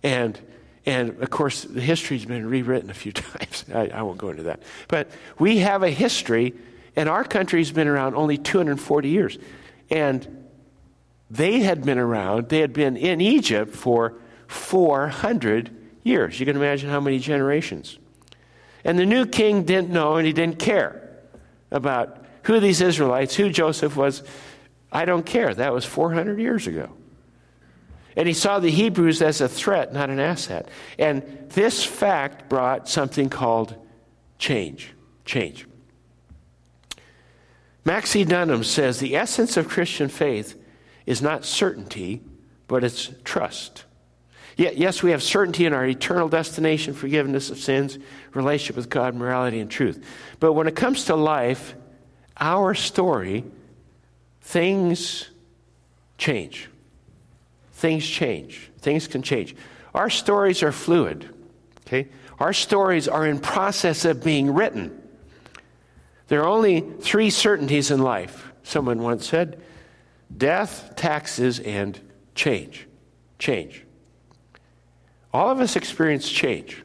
And 0.02 0.40
and 0.86 1.22
of 1.22 1.30
course, 1.30 1.62
the 1.62 1.80
history's 1.80 2.24
been 2.24 2.46
rewritten 2.46 2.90
a 2.90 2.94
few 2.94 3.12
times. 3.12 3.64
I, 3.72 3.88
I, 3.88 4.02
won't 4.02 4.18
go 4.18 4.30
into 4.30 4.44
that. 4.44 4.62
But 4.88 5.10
we 5.38 5.58
have 5.58 5.82
a 5.82 5.90
history, 5.90 6.54
and 6.96 7.08
our 7.08 7.22
country's 7.22 7.70
been 7.70 7.86
around 7.86 8.14
only 8.14 8.38
240 8.38 9.08
years. 9.08 9.38
And 9.90 10.48
they 11.30 11.60
had 11.60 11.84
been 11.84 11.98
around, 11.98 12.48
they 12.48 12.60
had 12.60 12.72
been 12.72 12.96
in 12.96 13.20
Egypt 13.20 13.74
for 13.74 14.14
400 14.48 15.70
years. 16.02 16.40
You 16.40 16.46
can 16.46 16.56
imagine 16.56 16.90
how 16.90 17.00
many 17.00 17.18
generations. 17.18 17.99
And 18.84 18.98
the 18.98 19.06
new 19.06 19.26
king 19.26 19.64
didn't 19.64 19.90
know 19.90 20.16
and 20.16 20.26
he 20.26 20.32
didn't 20.32 20.58
care 20.58 21.10
about 21.70 22.24
who 22.44 22.60
these 22.60 22.80
Israelites, 22.80 23.34
who 23.34 23.50
Joseph 23.50 23.96
was. 23.96 24.22
I 24.90 25.04
don't 25.04 25.24
care. 25.24 25.54
That 25.54 25.72
was 25.72 25.84
400 25.84 26.38
years 26.38 26.66
ago. 26.66 26.90
And 28.16 28.26
he 28.26 28.34
saw 28.34 28.58
the 28.58 28.70
Hebrews 28.70 29.22
as 29.22 29.40
a 29.40 29.48
threat, 29.48 29.92
not 29.92 30.10
an 30.10 30.18
asset. 30.18 30.68
And 30.98 31.48
this 31.50 31.84
fact 31.84 32.48
brought 32.48 32.88
something 32.88 33.28
called 33.28 33.74
change. 34.38 34.92
Change. 35.24 35.66
Maxie 37.84 38.24
Dunnam 38.24 38.64
says 38.64 38.98
the 38.98 39.16
essence 39.16 39.56
of 39.56 39.68
Christian 39.68 40.08
faith 40.08 40.60
is 41.06 41.22
not 41.22 41.44
certainty, 41.44 42.22
but 42.66 42.84
it's 42.84 43.10
trust. 43.24 43.84
Yes, 44.56 45.02
we 45.02 45.12
have 45.12 45.22
certainty 45.22 45.64
in 45.64 45.72
our 45.72 45.86
eternal 45.86 46.28
destination, 46.28 46.92
forgiveness 46.92 47.50
of 47.50 47.58
sins, 47.58 47.98
relationship 48.34 48.76
with 48.76 48.90
God, 48.90 49.14
morality, 49.14 49.60
and 49.60 49.70
truth. 49.70 50.04
But 50.38 50.52
when 50.52 50.66
it 50.66 50.76
comes 50.76 51.04
to 51.04 51.16
life, 51.16 51.74
our 52.36 52.74
story, 52.74 53.44
things 54.42 55.28
change. 56.18 56.68
Things 57.72 58.06
change. 58.06 58.70
Things 58.78 59.06
can 59.06 59.22
change. 59.22 59.54
Our 59.94 60.10
stories 60.10 60.62
are 60.62 60.72
fluid. 60.72 61.28
Okay? 61.86 62.08
Our 62.38 62.52
stories 62.52 63.08
are 63.08 63.26
in 63.26 63.38
process 63.38 64.04
of 64.04 64.22
being 64.22 64.52
written. 64.52 64.96
There 66.28 66.42
are 66.42 66.48
only 66.48 66.80
three 66.80 67.30
certainties 67.30 67.90
in 67.90 68.00
life, 68.00 68.52
someone 68.62 69.02
once 69.02 69.28
said 69.28 69.60
death, 70.36 70.94
taxes, 70.96 71.58
and 71.58 71.98
change. 72.34 72.86
Change. 73.38 73.84
All 75.32 75.50
of 75.50 75.60
us 75.60 75.76
experience 75.76 76.28
change. 76.28 76.82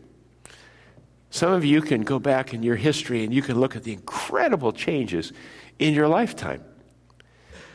Some 1.30 1.52
of 1.52 1.66
you 1.66 1.82
can 1.82 2.04
go 2.04 2.20
back 2.20 2.54
in 2.54 2.64
your 2.64 2.76
history 2.76 3.24
and 3.24 3.34
you 3.34 3.42
can 3.42 3.60
look 3.60 3.76
at 3.76 3.84
the 3.84 3.94
incredible 3.94 4.72
changes 4.72 5.34
in 5.80 5.94
your 5.94 6.08
lifetime. 6.08 6.64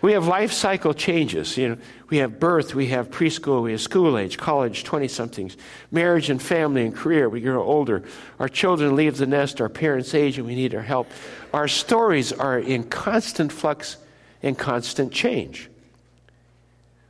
We 0.03 0.13
have 0.13 0.27
life 0.27 0.53
cycle 0.53 0.95
changes. 0.95 1.59
You 1.59 1.71
know, 1.71 1.77
we 2.09 2.19
have 2.19 2.41
birth, 2.41 2.75
we 2.75 2.87
have 2.87 3.11
preschool, 3.11 3.63
we 3.63 3.73
have 3.73 3.81
school 3.83 4.17
age, 4.17 4.39
college, 4.39 4.85
20 4.85 5.09
somethings, 5.09 5.57
marriage 5.91 6.31
and 6.31 6.41
family 6.41 6.87
and 6.87 6.95
career. 6.95 7.29
We 7.29 7.43
grow 7.43 7.63
older. 7.63 8.05
Our 8.39 8.49
children 8.49 8.97
leave 8.97 9.19
the 9.19 9.27
nest, 9.27 9.61
our 9.61 9.69
parents 9.69 10.15
age, 10.15 10.39
and 10.39 10.47
we 10.47 10.55
need 10.55 10.75
our 10.75 10.83
help. 10.83 11.11
Our 11.53 11.69
stories 11.69 12.33
are 12.33 12.59
in 12.59 12.85
constant 12.85 13.53
flux 13.53 13.99
and 14.43 14.57
constant 14.57 15.13
change. 15.13 15.69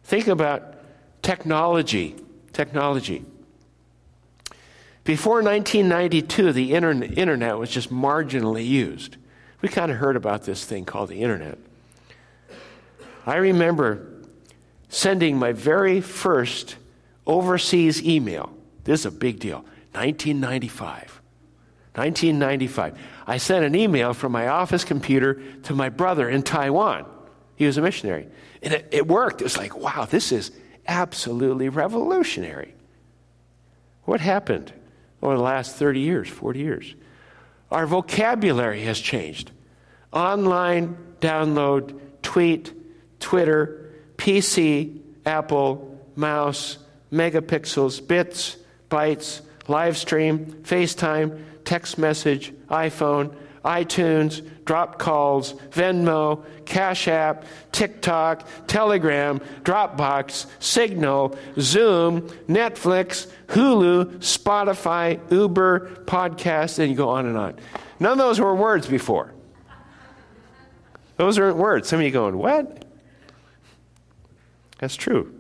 Think 0.03 0.27
about 0.27 0.75
technology. 1.23 2.17
Technology. 2.53 3.25
Before 5.11 5.43
1992, 5.43 6.53
the 6.53 6.73
internet 6.73 7.59
was 7.59 7.69
just 7.69 7.91
marginally 7.91 8.65
used. 8.65 9.17
We 9.61 9.69
kind 9.69 9.91
of 9.91 9.97
heard 9.97 10.15
about 10.15 10.45
this 10.45 10.65
thing 10.65 10.85
called 10.85 11.09
the 11.09 11.21
internet. 11.23 11.59
I 13.27 13.35
remember 13.39 14.07
sending 14.89 15.37
my 15.37 15.51
very 15.51 16.01
first 16.01 16.77
overseas 17.27 18.01
email. 18.05 18.57
This 18.85 19.01
is 19.01 19.07
a 19.07 19.11
big 19.11 19.41
deal. 19.41 19.65
1995. 19.95 21.21
1995. 21.97 22.97
I 23.27 23.37
sent 23.39 23.65
an 23.65 23.75
email 23.75 24.15
from 24.15 24.31
my 24.31 24.47
office 24.47 24.85
computer 24.85 25.43
to 25.65 25.75
my 25.75 25.89
brother 25.89 26.29
in 26.29 26.45
Taiwan. 26.45 27.05
He 27.57 27.67
was 27.67 27.79
a 27.79 27.83
missionary. 27.83 28.29
And 28.63 28.75
it, 28.75 28.87
it 28.93 29.09
worked. 29.09 29.41
It 29.41 29.45
was 29.45 29.57
like, 29.57 29.77
wow, 29.77 30.07
this 30.09 30.31
is 30.31 30.53
absolutely 30.87 31.69
revolutionary. 31.69 32.77
What 34.05 34.21
happened 34.21 34.73
over 35.23 35.37
the 35.37 35.43
last 35.43 35.77
30 35.77 36.01
years, 36.01 36.29
40 36.29 36.59
years? 36.59 36.95
Our 37.71 37.87
vocabulary 37.87 38.83
has 38.83 38.99
changed. 38.99 39.53
Online, 40.13 40.97
download, 41.21 42.01
tweet, 42.23 42.73
Twitter, 43.21 43.93
PC, 44.17 45.01
Apple, 45.25 45.99
mouse, 46.17 46.79
megapixels, 47.13 48.07
bits, 48.07 48.57
bytes, 48.91 49.41
live 49.69 49.97
stream, 49.97 50.47
FaceTime, 50.63 51.43
text 51.65 51.99
message, 51.99 52.53
iPhone, 52.69 53.35
iTunes, 53.65 54.47
drop 54.65 54.99
calls, 54.99 55.55
Venmo, 55.71 56.45
Cash 56.65 57.09
App, 57.09 57.45
TikTok, 57.73 58.47
Telegram, 58.67 59.41
Dropbox, 59.63 60.47
Signal, 60.61 61.37
Zoom, 61.59 62.23
Netflix, 62.49 63.31
Hulu, 63.49 64.17
Spotify, 64.19 65.21
Uber, 65.31 66.05
podcast, 66.07 66.79
and 66.79 66.91
you 66.91 66.97
go 66.97 67.11
on 67.11 67.27
and 67.27 67.37
on. 67.37 67.57
None 67.99 68.13
of 68.13 68.19
those 68.19 68.41
were 68.41 68.55
words 68.55 68.87
before. 68.87 69.35
Those 71.17 71.39
aren't 71.39 71.59
words. 71.59 71.89
Some 71.89 71.99
of 72.01 72.05
you 72.07 72.11
going, 72.11 72.39
what? 72.39 72.87
That's 74.79 74.97
true. 74.97 75.35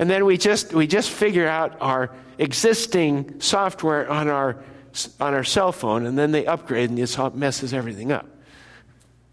And 0.00 0.10
then 0.10 0.24
we 0.24 0.38
just, 0.38 0.72
we 0.72 0.86
just 0.86 1.10
figure 1.10 1.46
out 1.46 1.76
our 1.80 2.10
existing 2.38 3.40
software 3.40 4.10
on 4.10 4.28
our, 4.28 4.60
on 5.20 5.34
our 5.34 5.44
cell 5.44 5.72
phone, 5.72 6.06
and 6.06 6.18
then 6.18 6.32
they 6.32 6.46
upgrade, 6.46 6.90
and 6.90 6.98
this 6.98 7.16
messes 7.34 7.72
everything 7.72 8.12
up. 8.12 8.26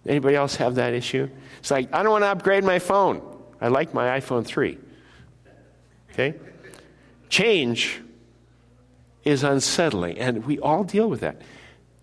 Anybody 0.06 0.36
else 0.36 0.56
have 0.56 0.76
that 0.76 0.94
issue? 0.94 1.30
It's 1.60 1.72
like, 1.72 1.94
I 1.94 2.04
don't 2.04 2.12
want 2.12 2.24
to 2.24 2.30
upgrade 2.30 2.64
my 2.64 2.80
phone. 2.80 3.22
I 3.60 3.68
like 3.68 3.94
my 3.94 4.20
iPhone 4.20 4.46
3. 4.46 4.78
Okay? 6.12 6.36
Change 7.30 8.02
is 9.24 9.44
unsettling, 9.44 10.18
and 10.18 10.46
we 10.46 10.60
all 10.60 10.84
deal 10.84 11.10
with 11.10 11.20
that. 11.22 11.42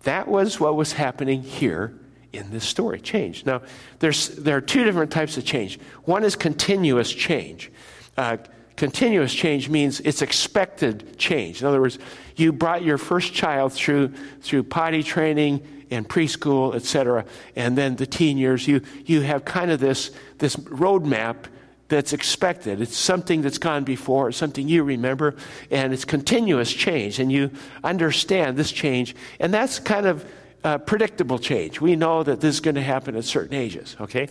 That 0.03 0.27
was 0.27 0.59
what 0.59 0.75
was 0.75 0.93
happening 0.93 1.41
here 1.41 1.97
in 2.31 2.51
this 2.51 2.63
story 2.63 2.99
change. 2.99 3.45
Now, 3.45 3.61
there's, 3.99 4.29
there 4.29 4.57
are 4.57 4.61
two 4.61 4.83
different 4.83 5.11
types 5.11 5.37
of 5.37 5.45
change. 5.45 5.79
One 6.03 6.23
is 6.23 6.35
continuous 6.35 7.11
change. 7.11 7.71
Uh, 8.15 8.37
continuous 8.75 9.33
change 9.33 9.69
means 9.69 9.99
it's 10.01 10.21
expected 10.21 11.17
change. 11.17 11.61
In 11.61 11.67
other 11.67 11.81
words, 11.81 11.97
you 12.35 12.51
brought 12.51 12.83
your 12.83 12.97
first 12.97 13.33
child 13.33 13.73
through, 13.73 14.09
through 14.41 14.63
potty 14.63 15.03
training 15.03 15.65
and 15.91 16.07
preschool, 16.07 16.75
etc., 16.75 17.25
and 17.55 17.77
then 17.77 17.95
the 17.95 18.07
teen 18.07 18.37
years, 18.37 18.67
you, 18.67 18.81
you 19.05 19.21
have 19.21 19.45
kind 19.45 19.71
of 19.71 19.79
this, 19.79 20.11
this 20.39 20.55
roadmap 20.55 21.45
that's 21.87 22.13
expected. 22.13 22.81
It's 22.81 22.97
something 22.97 23.41
that's 23.41 23.59
gone 23.59 23.83
before, 23.83 24.29
it's 24.29 24.37
something 24.37 24.67
you 24.67 24.83
remember, 24.83 25.35
and 25.69 25.93
it's 25.93 26.03
continuous 26.03 26.73
change, 26.73 27.19
and 27.19 27.31
you 27.31 27.51
understand 27.83 28.57
this 28.57 28.71
change, 28.71 29.15
and 29.39 29.53
that's 29.53 29.79
kind 29.79 30.07
of 30.07 30.25
uh, 30.63 30.79
predictable 30.79 31.37
change. 31.37 31.79
We 31.79 31.95
know 31.95 32.23
that 32.23 32.41
this 32.41 32.55
is 32.55 32.61
going 32.61 32.75
to 32.75 32.81
happen 32.81 33.15
at 33.15 33.23
certain 33.23 33.55
ages, 33.55 33.95
okay? 34.01 34.27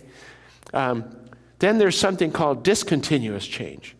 Um, 0.73 1.05
then 1.59 1.77
there's 1.77 1.97
something 1.97 2.31
called 2.31 2.63
discontinuous 2.63 3.47
change. 3.47 3.94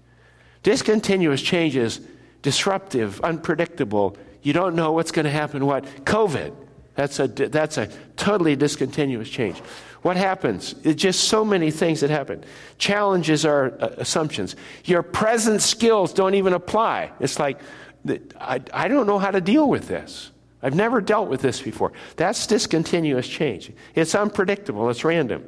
Discontinuous 0.66 1.44
change 1.44 1.76
is 1.76 2.02
disruptive, 2.42 3.22
unpredictable. 3.22 4.18
You 4.42 4.52
don't 4.52 4.76
know 4.76 4.94
what's 4.94 5.12
going 5.12 5.26
to 5.26 5.32
happen. 5.32 5.64
What? 5.64 5.86
COVID. 6.06 6.56
That's 6.96 7.20
a, 7.20 7.28
that's 7.28 7.78
a 7.78 7.88
totally 8.16 8.56
discontinuous 8.56 9.30
change. 9.30 9.60
What 10.02 10.18
happens? 10.18 10.74
It's 10.84 11.00
just 11.00 11.26
so 11.26 11.46
many 11.46 11.70
things 11.70 12.00
that 12.00 12.10
happen. 12.10 12.44
Challenges 12.80 13.46
are 13.46 13.78
uh, 13.80 13.90
assumptions. 13.98 14.56
Your 14.86 15.04
present 15.04 15.62
skills 15.62 16.12
don't 16.12 16.34
even 16.34 16.54
apply. 16.54 17.12
It's 17.20 17.38
like, 17.38 17.60
I, 18.42 18.60
I 18.74 18.88
don't 18.88 19.06
know 19.06 19.20
how 19.20 19.30
to 19.30 19.42
deal 19.42 19.70
with 19.70 19.88
this. 19.88 20.32
I've 20.64 20.74
never 20.74 21.00
dealt 21.00 21.30
with 21.30 21.42
this 21.42 21.62
before. 21.62 21.94
That's 22.16 22.48
discontinuous 22.48 23.28
change. 23.28 23.72
It's 23.94 24.16
unpredictable, 24.16 24.90
it's 24.90 25.06
random. 25.06 25.44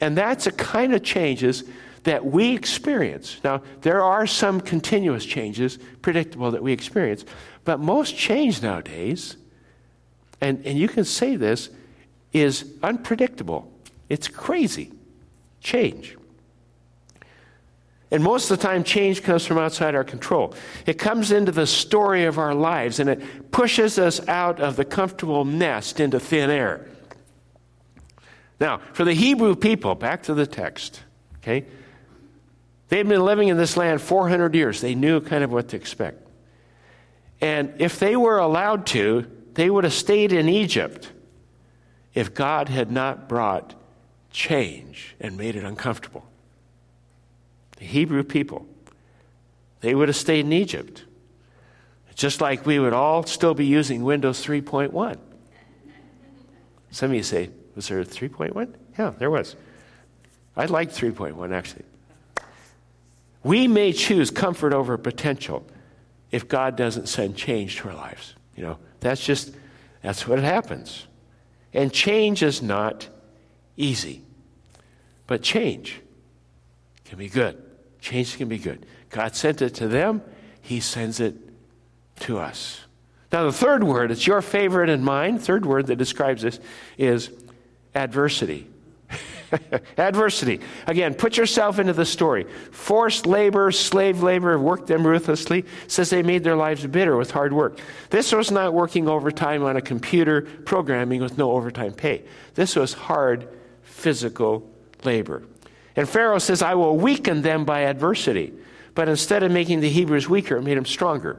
And 0.00 0.16
that's 0.16 0.46
a 0.46 0.52
kind 0.52 0.94
of 0.94 1.02
changes 1.02 1.64
that 2.04 2.24
we 2.24 2.54
experience. 2.54 3.38
Now, 3.44 3.62
there 3.82 4.02
are 4.02 4.26
some 4.26 4.60
continuous 4.60 5.24
changes, 5.24 5.78
predictable, 6.02 6.50
that 6.50 6.62
we 6.62 6.72
experience, 6.72 7.24
but 7.64 7.80
most 7.80 8.16
change 8.16 8.62
nowadays, 8.62 9.36
and, 10.40 10.64
and 10.64 10.78
you 10.78 10.88
can 10.88 11.04
say 11.04 11.36
this, 11.36 11.70
is 12.32 12.64
unpredictable. 12.82 13.70
It's 14.08 14.28
crazy. 14.28 14.92
Change. 15.60 16.16
And 18.10 18.24
most 18.24 18.50
of 18.50 18.58
the 18.58 18.66
time, 18.66 18.82
change 18.82 19.22
comes 19.22 19.46
from 19.46 19.58
outside 19.58 19.94
our 19.94 20.02
control. 20.02 20.54
It 20.84 20.94
comes 20.94 21.30
into 21.30 21.52
the 21.52 21.66
story 21.66 22.24
of 22.24 22.38
our 22.38 22.54
lives 22.54 22.98
and 22.98 23.08
it 23.08 23.52
pushes 23.52 23.98
us 23.98 24.26
out 24.26 24.58
of 24.58 24.76
the 24.76 24.84
comfortable 24.84 25.44
nest 25.44 26.00
into 26.00 26.18
thin 26.18 26.50
air. 26.50 26.88
Now, 28.58 28.80
for 28.92 29.04
the 29.04 29.14
Hebrew 29.14 29.54
people, 29.54 29.94
back 29.94 30.24
to 30.24 30.34
the 30.34 30.46
text, 30.46 31.02
okay? 31.38 31.66
They'd 32.90 33.08
been 33.08 33.24
living 33.24 33.48
in 33.48 33.56
this 33.56 33.76
land 33.76 34.02
400 34.02 34.54
years. 34.54 34.80
They 34.80 34.96
knew 34.96 35.20
kind 35.20 35.44
of 35.44 35.52
what 35.52 35.68
to 35.68 35.76
expect. 35.76 36.26
And 37.40 37.72
if 37.78 38.00
they 38.00 38.16
were 38.16 38.38
allowed 38.38 38.84
to, 38.88 39.30
they 39.54 39.70
would 39.70 39.84
have 39.84 39.92
stayed 39.92 40.32
in 40.32 40.48
Egypt 40.48 41.12
if 42.14 42.34
God 42.34 42.68
had 42.68 42.90
not 42.90 43.28
brought 43.28 43.74
change 44.32 45.14
and 45.20 45.36
made 45.36 45.54
it 45.54 45.64
uncomfortable. 45.64 46.26
The 47.78 47.84
Hebrew 47.84 48.24
people, 48.24 48.66
they 49.80 49.94
would 49.94 50.08
have 50.08 50.16
stayed 50.16 50.44
in 50.44 50.52
Egypt, 50.52 51.04
just 52.16 52.40
like 52.40 52.66
we 52.66 52.80
would 52.80 52.92
all 52.92 53.22
still 53.24 53.54
be 53.54 53.66
using 53.66 54.02
Windows 54.02 54.44
3.1. 54.44 55.16
Some 56.90 57.10
of 57.10 57.16
you 57.16 57.22
say, 57.22 57.50
was 57.76 57.86
there 57.86 58.00
a 58.00 58.04
3.1? 58.04 58.74
Yeah, 58.98 59.12
there 59.16 59.30
was. 59.30 59.54
I 60.56 60.66
liked 60.66 60.92
3.1 60.92 61.54
actually. 61.54 61.84
We 63.42 63.68
may 63.68 63.92
choose 63.92 64.30
comfort 64.30 64.72
over 64.72 64.98
potential 64.98 65.66
if 66.30 66.48
God 66.48 66.76
doesn't 66.76 67.08
send 67.08 67.36
change 67.36 67.76
to 67.78 67.88
our 67.88 67.94
lives. 67.94 68.34
You 68.56 68.64
know, 68.64 68.78
that's 69.00 69.24
just, 69.24 69.54
that's 70.02 70.26
what 70.26 70.38
happens. 70.38 71.06
And 71.72 71.92
change 71.92 72.42
is 72.42 72.62
not 72.62 73.08
easy. 73.76 74.22
But 75.26 75.42
change 75.42 76.00
can 77.04 77.18
be 77.18 77.28
good. 77.28 77.62
Change 78.00 78.36
can 78.36 78.48
be 78.48 78.58
good. 78.58 78.84
God 79.10 79.34
sent 79.34 79.62
it 79.62 79.74
to 79.76 79.88
them, 79.88 80.22
He 80.60 80.80
sends 80.80 81.20
it 81.20 81.34
to 82.20 82.38
us. 82.38 82.80
Now, 83.32 83.44
the 83.44 83.52
third 83.52 83.84
word, 83.84 84.10
it's 84.10 84.26
your 84.26 84.42
favorite 84.42 84.90
and 84.90 85.04
mine, 85.04 85.38
third 85.38 85.64
word 85.64 85.86
that 85.86 85.96
describes 85.96 86.42
this 86.42 86.58
is 86.98 87.30
adversity. 87.94 88.66
Adversity. 89.98 90.60
Again, 90.86 91.14
put 91.14 91.36
yourself 91.36 91.78
into 91.78 91.92
the 91.92 92.04
story. 92.04 92.46
Forced 92.70 93.26
labor, 93.26 93.70
slave 93.72 94.22
labor, 94.22 94.58
worked 94.58 94.86
them 94.86 95.06
ruthlessly. 95.06 95.64
says 95.86 96.10
they 96.10 96.22
made 96.22 96.44
their 96.44 96.56
lives 96.56 96.86
bitter 96.86 97.16
with 97.16 97.30
hard 97.30 97.52
work. 97.52 97.78
This 98.10 98.32
was 98.32 98.50
not 98.50 98.72
working 98.74 99.08
overtime 99.08 99.62
on 99.62 99.76
a 99.76 99.82
computer 99.82 100.42
programming 100.42 101.20
with 101.20 101.38
no 101.38 101.52
overtime 101.52 101.92
pay. 101.92 102.22
This 102.54 102.76
was 102.76 102.92
hard 102.92 103.48
physical 103.82 104.68
labor. 105.04 105.42
And 105.96 106.08
Pharaoh 106.08 106.38
says, 106.38 106.62
I 106.62 106.74
will 106.74 106.96
weaken 106.96 107.42
them 107.42 107.64
by 107.64 107.80
adversity. 107.80 108.52
But 108.94 109.08
instead 109.08 109.42
of 109.42 109.52
making 109.52 109.80
the 109.80 109.90
Hebrews 109.90 110.28
weaker, 110.28 110.56
it 110.56 110.62
made 110.62 110.76
them 110.76 110.86
stronger. 110.86 111.38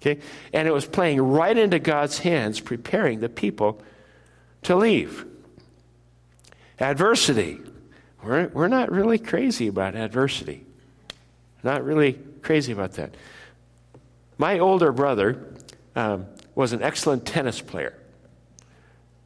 Okay? 0.00 0.20
And 0.52 0.68
it 0.68 0.72
was 0.72 0.86
playing 0.86 1.20
right 1.20 1.56
into 1.56 1.78
God's 1.78 2.18
hands, 2.18 2.60
preparing 2.60 3.20
the 3.20 3.28
people 3.28 3.80
to 4.62 4.76
leave. 4.76 5.26
Adversity. 6.80 7.60
We're, 8.22 8.48
we're 8.48 8.68
not 8.68 8.90
really 8.90 9.18
crazy 9.18 9.68
about 9.68 9.94
adversity. 9.94 10.64
Not 11.62 11.84
really 11.84 12.14
crazy 12.42 12.72
about 12.72 12.92
that. 12.94 13.14
My 14.38 14.58
older 14.58 14.92
brother 14.92 15.54
um, 15.94 16.26
was 16.54 16.72
an 16.72 16.82
excellent 16.82 17.24
tennis 17.24 17.60
player. 17.60 17.96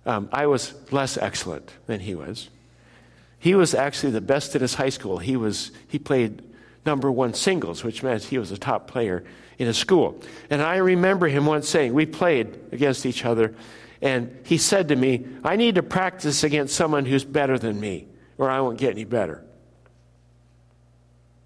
Um, 0.06 0.28
I 0.32 0.46
was 0.46 0.74
less 0.90 1.18
excellent 1.18 1.72
than 1.86 2.00
he 2.00 2.14
was. 2.14 2.48
He 3.38 3.54
was 3.54 3.74
actually 3.74 4.12
the 4.12 4.20
best 4.20 4.54
in 4.54 4.60
his 4.60 4.74
high 4.74 4.88
school. 4.90 5.18
He, 5.18 5.36
was, 5.36 5.72
he 5.88 5.98
played 5.98 6.42
number 6.84 7.10
one 7.10 7.34
singles, 7.34 7.82
which 7.82 8.02
meant 8.02 8.24
he 8.24 8.38
was 8.38 8.52
a 8.52 8.58
top 8.58 8.86
player 8.86 9.24
in 9.58 9.66
his 9.66 9.76
school. 9.76 10.20
And 10.48 10.62
I 10.62 10.76
remember 10.76 11.26
him 11.26 11.46
once 11.46 11.68
saying, 11.68 11.92
we 11.92 12.06
played 12.06 12.58
against 12.72 13.04
each 13.04 13.24
other, 13.24 13.54
and 14.02 14.38
he 14.44 14.56
said 14.58 14.88
to 14.88 14.96
me, 14.96 15.26
I 15.44 15.56
need 15.56 15.74
to 15.74 15.82
practice 15.82 16.42
against 16.42 16.74
someone 16.74 17.04
who's 17.04 17.24
better 17.24 17.58
than 17.58 17.78
me, 17.78 18.08
or 18.38 18.50
I 18.50 18.60
won't 18.60 18.78
get 18.78 18.92
any 18.92 19.04
better. 19.04 19.44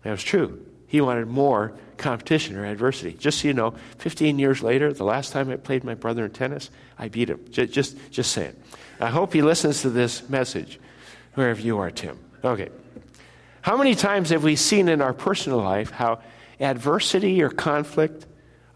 That 0.03 0.13
was 0.13 0.23
true. 0.23 0.65
He 0.87 1.01
wanted 1.01 1.27
more 1.27 1.73
competition 1.97 2.57
or 2.57 2.65
adversity. 2.65 3.15
Just 3.15 3.41
so 3.41 3.49
you 3.49 3.55
know, 3.55 3.75
15 3.99 4.39
years 4.39 4.63
later, 4.63 4.93
the 4.93 5.05
last 5.05 5.33
time 5.33 5.51
I 5.51 5.57
played 5.57 5.83
my 5.83 5.95
brother 5.95 6.25
in 6.25 6.31
tennis, 6.31 6.71
I 6.99 7.09
beat 7.09 7.31
him. 7.31 7.41
Just, 7.51 7.73
just, 7.73 8.11
just 8.11 8.33
saying. 8.33 8.55
I 9.01 9.11
hope 9.11 9.33
he 9.33 9.43
listens 9.43 9.83
to 9.83 9.91
this 9.91 10.29
message, 10.29 10.79
wherever 11.35 11.61
you 11.61 11.79
are, 11.79 11.91
Tim. 11.91 12.19
Okay. 12.45 12.69
How 13.63 13.77
many 13.77 13.95
times 13.95 14.31
have 14.31 14.45
we 14.45 14.57
seen 14.57 14.89
in 14.89 15.01
our 15.01 15.15
personal 15.15 15.59
life 15.59 15.91
how 15.91 16.21
adversity 16.61 17.43
or 17.43 17.51
conflict, 17.51 18.27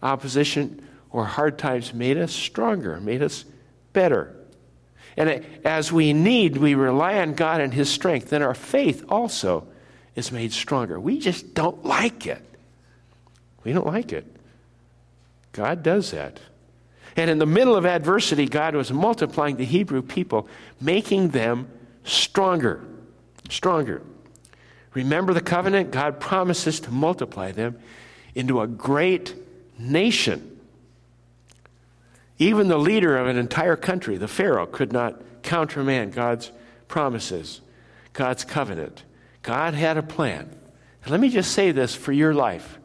opposition, 0.01 0.81
or 1.11 1.25
hard 1.25 1.57
times 1.57 1.93
made 1.93 2.17
us 2.17 2.33
stronger, 2.33 2.99
made 2.99 3.21
us 3.21 3.45
better. 3.93 4.35
And 5.17 5.45
as 5.65 5.91
we 5.91 6.13
need, 6.13 6.57
we 6.57 6.75
rely 6.75 7.19
on 7.19 7.33
God 7.33 7.61
and 7.61 7.73
His 7.73 7.89
strength, 7.89 8.29
then 8.29 8.41
our 8.41 8.53
faith 8.53 9.03
also 9.09 9.67
is 10.15 10.31
made 10.31 10.53
stronger. 10.53 10.99
We 10.99 11.19
just 11.19 11.53
don't 11.53 11.83
like 11.85 12.25
it. 12.25 12.43
We 13.63 13.73
don't 13.73 13.87
like 13.87 14.13
it. 14.13 14.25
God 15.51 15.83
does 15.83 16.11
that. 16.11 16.39
And 17.15 17.29
in 17.29 17.39
the 17.39 17.45
middle 17.45 17.75
of 17.75 17.85
adversity, 17.85 18.45
God 18.45 18.75
was 18.75 18.91
multiplying 18.91 19.57
the 19.57 19.65
Hebrew 19.65 20.01
people, 20.01 20.47
making 20.79 21.29
them 21.29 21.69
stronger. 22.03 22.85
Stronger. 23.49 24.01
Remember 24.93 25.33
the 25.33 25.41
covenant? 25.41 25.91
God 25.91 26.19
promises 26.19 26.79
to 26.81 26.91
multiply 26.91 27.51
them 27.51 27.77
into 28.35 28.61
a 28.61 28.67
great 28.67 29.35
nation. 29.77 30.58
Even 32.39 32.69
the 32.69 32.77
leader 32.77 33.17
of 33.17 33.27
an 33.27 33.37
entire 33.37 33.75
country, 33.75 34.17
the 34.17 34.27
Pharaoh, 34.27 34.65
could 34.65 34.93
not 34.93 35.21
countermand 35.43 36.13
God's 36.13 36.51
promises, 36.87 37.61
God's 38.13 38.45
covenant. 38.45 39.03
God 39.43 39.73
had 39.73 39.97
a 39.97 40.03
plan. 40.03 40.49
And 41.03 41.11
let 41.11 41.19
me 41.19 41.29
just 41.29 41.51
say 41.51 41.71
this 41.71 41.95
for 41.95 42.13
your 42.13 42.33
life. 42.33 42.79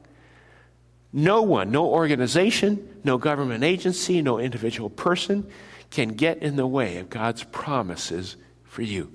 No 1.13 1.43
one, 1.43 1.71
no 1.71 1.87
organization, 1.87 3.01
no 3.05 3.19
government 3.19 3.63
agency, 3.63 4.21
no 4.21 4.41
individual 4.41 4.91
person 4.91 5.49
can 5.91 6.09
get 6.09 6.43
in 6.43 6.57
the 6.57 6.67
way 6.67 6.99
of 6.99 7.09
God's 7.09 7.45
promises 7.45 8.37
for 8.65 8.83
you. 8.83 9.13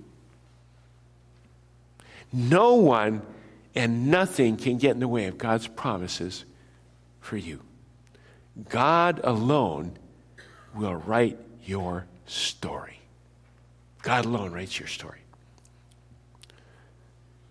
No 2.31 2.75
one 2.75 3.21
and 3.75 4.09
nothing 4.09 4.55
can 4.55 4.77
get 4.77 4.91
in 4.91 4.99
the 5.01 5.07
way 5.07 5.25
of 5.25 5.37
God's 5.37 5.67
promises 5.67 6.45
for 7.19 7.35
you. 7.35 7.59
God 8.69 9.19
alone 9.23 9.97
will 10.79 10.95
write 10.95 11.37
your 11.65 12.05
story. 12.25 12.99
God 14.01 14.25
alone 14.25 14.51
writes 14.51 14.79
your 14.79 14.87
story. 14.87 15.19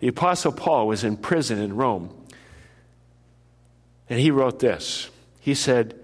The 0.00 0.08
Apostle 0.08 0.52
Paul 0.52 0.86
was 0.86 1.04
in 1.04 1.16
prison 1.16 1.58
in 1.58 1.76
Rome, 1.76 2.14
and 4.08 4.18
he 4.18 4.30
wrote 4.30 4.60
this. 4.60 5.10
He 5.40 5.54
said, 5.54 5.98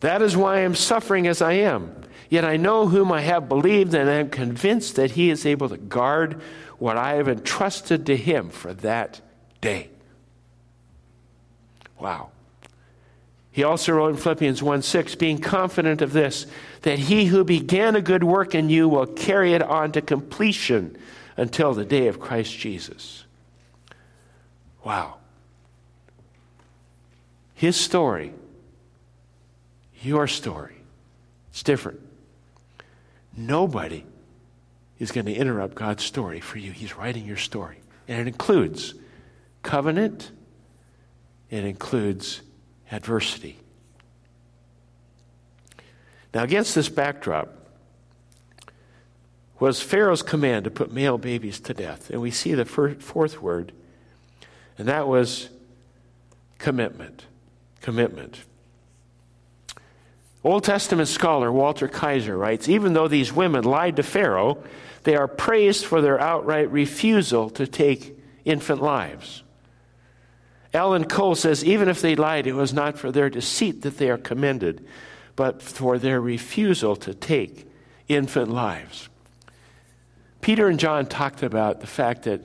That 0.00 0.20
is 0.20 0.36
why 0.36 0.56
I 0.56 0.60
am 0.60 0.74
suffering 0.74 1.26
as 1.26 1.40
I 1.40 1.52
am. 1.52 2.02
Yet 2.28 2.44
I 2.44 2.56
know 2.56 2.88
whom 2.88 3.12
I 3.12 3.20
have 3.20 3.48
believed, 3.48 3.94
and 3.94 4.10
I 4.10 4.14
am 4.14 4.30
convinced 4.30 4.96
that 4.96 5.12
he 5.12 5.30
is 5.30 5.46
able 5.46 5.68
to 5.68 5.76
guard 5.76 6.42
what 6.78 6.96
I 6.96 7.14
have 7.14 7.28
entrusted 7.28 8.04
to 8.06 8.16
him 8.16 8.50
for 8.50 8.74
that 8.74 9.20
day. 9.60 9.90
Wow. 11.98 12.30
He 13.56 13.64
also 13.64 13.94
wrote 13.94 14.08
in 14.08 14.16
Philippians 14.18 14.62
1 14.62 14.82
6, 14.82 15.14
being 15.14 15.38
confident 15.38 16.02
of 16.02 16.12
this, 16.12 16.44
that 16.82 16.98
he 16.98 17.24
who 17.24 17.42
began 17.42 17.96
a 17.96 18.02
good 18.02 18.22
work 18.22 18.54
in 18.54 18.68
you 18.68 18.86
will 18.86 19.06
carry 19.06 19.54
it 19.54 19.62
on 19.62 19.92
to 19.92 20.02
completion 20.02 20.94
until 21.38 21.72
the 21.72 21.86
day 21.86 22.08
of 22.08 22.20
Christ 22.20 22.54
Jesus. 22.54 23.24
Wow. 24.84 25.14
His 27.54 27.80
story, 27.80 28.34
your 30.02 30.26
story, 30.26 30.76
it's 31.48 31.62
different. 31.62 32.00
Nobody 33.34 34.04
is 34.98 35.12
going 35.12 35.24
to 35.24 35.34
interrupt 35.34 35.74
God's 35.74 36.04
story 36.04 36.40
for 36.40 36.58
you. 36.58 36.72
He's 36.72 36.94
writing 36.94 37.24
your 37.24 37.38
story. 37.38 37.78
And 38.06 38.20
it 38.20 38.26
includes 38.28 38.92
covenant, 39.62 40.30
it 41.48 41.64
includes 41.64 42.42
adversity. 42.90 43.58
Now, 46.34 46.42
against 46.42 46.74
this 46.74 46.88
backdrop 46.88 47.56
was 49.58 49.80
Pharaoh's 49.80 50.22
command 50.22 50.64
to 50.64 50.70
put 50.70 50.92
male 50.92 51.18
babies 51.18 51.60
to 51.60 51.74
death. 51.74 52.10
And 52.10 52.20
we 52.20 52.30
see 52.30 52.54
the 52.54 52.64
fourth 52.64 53.40
word, 53.40 53.72
and 54.76 54.88
that 54.88 55.08
was 55.08 55.48
commitment. 56.58 57.26
Commitment. 57.80 58.40
Old 60.44 60.64
Testament 60.64 61.08
scholar 61.08 61.50
Walter 61.50 61.88
Kaiser 61.88 62.36
writes 62.36 62.68
Even 62.68 62.92
though 62.92 63.08
these 63.08 63.32
women 63.32 63.64
lied 63.64 63.96
to 63.96 64.02
Pharaoh, 64.02 64.62
they 65.04 65.16
are 65.16 65.28
praised 65.28 65.84
for 65.84 66.00
their 66.00 66.20
outright 66.20 66.70
refusal 66.70 67.48
to 67.50 67.66
take 67.66 68.18
infant 68.44 68.82
lives. 68.82 69.42
Alan 70.76 71.06
Cole 71.06 71.34
says, 71.34 71.64
even 71.64 71.88
if 71.88 72.02
they 72.02 72.14
lied, 72.14 72.46
it 72.46 72.52
was 72.52 72.72
not 72.74 72.98
for 72.98 73.10
their 73.10 73.30
deceit 73.30 73.82
that 73.82 73.96
they 73.96 74.10
are 74.10 74.18
commended, 74.18 74.86
but 75.34 75.62
for 75.62 75.98
their 75.98 76.20
refusal 76.20 76.94
to 76.96 77.14
take 77.14 77.66
infant 78.08 78.50
lives. 78.50 79.08
Peter 80.42 80.68
and 80.68 80.78
John 80.78 81.06
talked 81.06 81.42
about 81.42 81.80
the 81.80 81.86
fact 81.86 82.24
that 82.24 82.42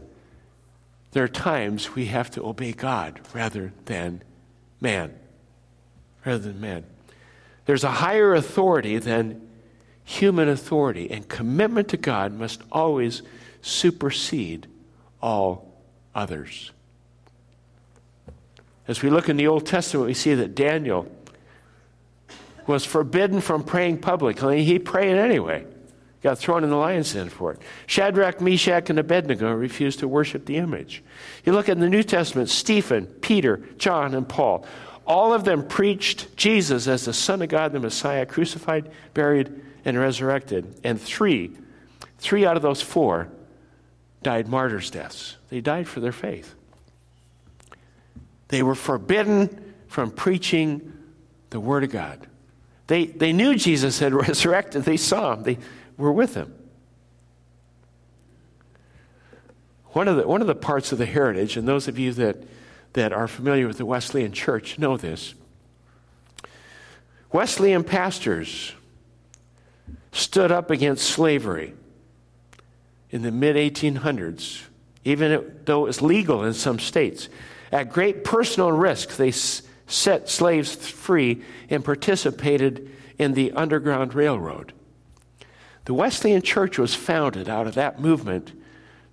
there 1.12 1.26
are 1.26 1.28
times 1.28 1.94
we 1.94 2.06
have 2.06 2.32
to 2.32 2.44
obey 2.44 2.72
God 2.72 3.20
rather 3.34 3.74
than 3.86 4.24
man. 4.80 5.14
Rather 6.26 6.40
than 6.40 6.62
man. 6.62 6.86
There's 7.66 7.84
a 7.84 7.92
higher 7.92 8.34
authority 8.34 8.98
than 8.98 9.46
human 10.06 10.48
authority, 10.48 11.12
and 11.12 11.28
commitment 11.28 11.90
to 11.90 11.98
God 11.98 12.34
must 12.34 12.62
always 12.72 13.24
supersede 13.62 14.68
all 15.22 15.84
others. 16.16 16.72
As 18.88 19.02
we 19.02 19.10
look 19.10 19.30
in 19.30 19.38
the 19.38 19.48
Old 19.48 19.66
Testament, 19.66 20.08
we 20.08 20.14
see 20.14 20.34
that 20.36 20.56
Daniel 20.56 21.08
was 22.68 22.86
forbidden 22.86 23.42
from 23.42 23.64
praying 23.64 24.00
publicly. 24.00 24.64
He 24.64 24.80
prayed 24.80 25.18
anyway. 25.18 25.66
Got 26.22 26.38
thrown 26.38 26.64
in 26.64 26.70
the 26.70 26.76
lion's 26.76 27.14
den 27.14 27.30
for 27.30 27.54
it. 27.54 27.60
Shadrach, 27.88 28.42
Meshach, 28.42 28.90
and 28.92 29.00
Abednego 29.00 29.52
refused 29.54 30.00
to 30.00 30.08
worship 30.08 30.46
the 30.46 30.58
image. 30.58 31.04
You 31.44 31.54
look 31.54 31.68
in 31.68 31.80
the 31.80 31.90
New 31.90 32.04
Testament, 32.04 32.50
Stephen, 32.50 33.08
Peter, 33.08 33.58
John, 33.78 34.14
and 34.14 34.30
Paul. 34.30 34.66
All 35.08 35.34
of 35.34 35.46
them 35.46 35.68
preached 35.68 36.38
Jesus 36.38 36.88
as 36.88 37.06
the 37.06 37.14
Son 37.14 37.42
of 37.42 37.50
God, 37.50 37.72
the 37.72 37.80
Messiah, 37.80 38.28
crucified, 38.28 38.92
buried, 39.16 39.52
and 39.84 39.98
resurrected. 39.98 40.80
And 40.84 41.02
three, 41.02 41.58
three 42.20 42.46
out 42.46 42.56
of 42.56 42.62
those 42.62 42.84
four 42.84 43.30
died 44.22 44.48
martyrs' 44.48 44.92
deaths. 44.92 45.38
They 45.50 45.60
died 45.60 45.88
for 45.88 46.02
their 46.02 46.12
faith. 46.12 46.54
They 48.52 48.64
were 48.64 48.76
forbidden 48.76 49.74
from 49.88 50.12
preaching 50.12 50.92
the 51.52 51.60
Word 51.60 51.86
of 51.86 51.90
God. 51.90 52.28
They, 52.88 53.06
they 53.06 53.32
knew 53.32 53.56
Jesus 53.56 54.00
had 54.00 54.14
resurrected. 54.28 54.84
They 54.84 54.98
saw 54.98 55.34
him. 55.34 55.44
They 55.44 55.58
were 55.98 56.12
with 56.12 56.36
him. 56.36 56.54
One 59.94 60.10
of 60.10 60.18
the, 60.18 60.28
one 60.28 60.42
of 60.42 60.48
the 60.48 60.56
parts 60.56 60.92
of 60.92 60.98
the 60.98 61.06
heritage, 61.06 61.56
and 61.56 61.66
those 61.66 61.88
of 61.88 61.98
you 61.98 62.12
that, 62.14 62.44
that 62.92 63.14
are 63.14 63.28
familiar 63.28 63.68
with 63.68 63.78
the 63.78 63.86
Wesleyan 63.86 64.34
church 64.34 64.78
know 64.78 64.98
this. 64.98 65.34
Wesleyan 67.32 67.86
pastors 67.86 68.74
stood 70.12 70.52
up 70.52 70.70
against 70.70 71.06
slavery 71.06 71.74
in 73.12 73.22
the 73.22 73.32
mid 73.32 73.56
1800s, 73.56 74.64
even 75.06 75.62
though 75.64 75.86
it 75.86 75.88
was 75.88 76.02
legal 76.02 76.44
in 76.44 76.54
some 76.54 76.80
states. 76.80 77.30
At 77.72 77.90
great 77.90 78.24
personal 78.24 78.72
risk, 78.72 79.16
they 79.16 79.32
set 79.32 80.30
slaves 80.30 80.76
free 80.76 81.44
and 81.70 81.86
participated 81.86 82.90
in 83.18 83.34
the 83.34 83.52
Underground 83.52 84.14
Railroad. 84.14 84.74
The 85.86 85.94
Wesleyan 85.94 86.42
Church 86.42 86.78
was 86.78 86.96
founded 86.96 87.48
out 87.48 87.68
of 87.68 87.76
that 87.76 88.00
movement 88.00 88.54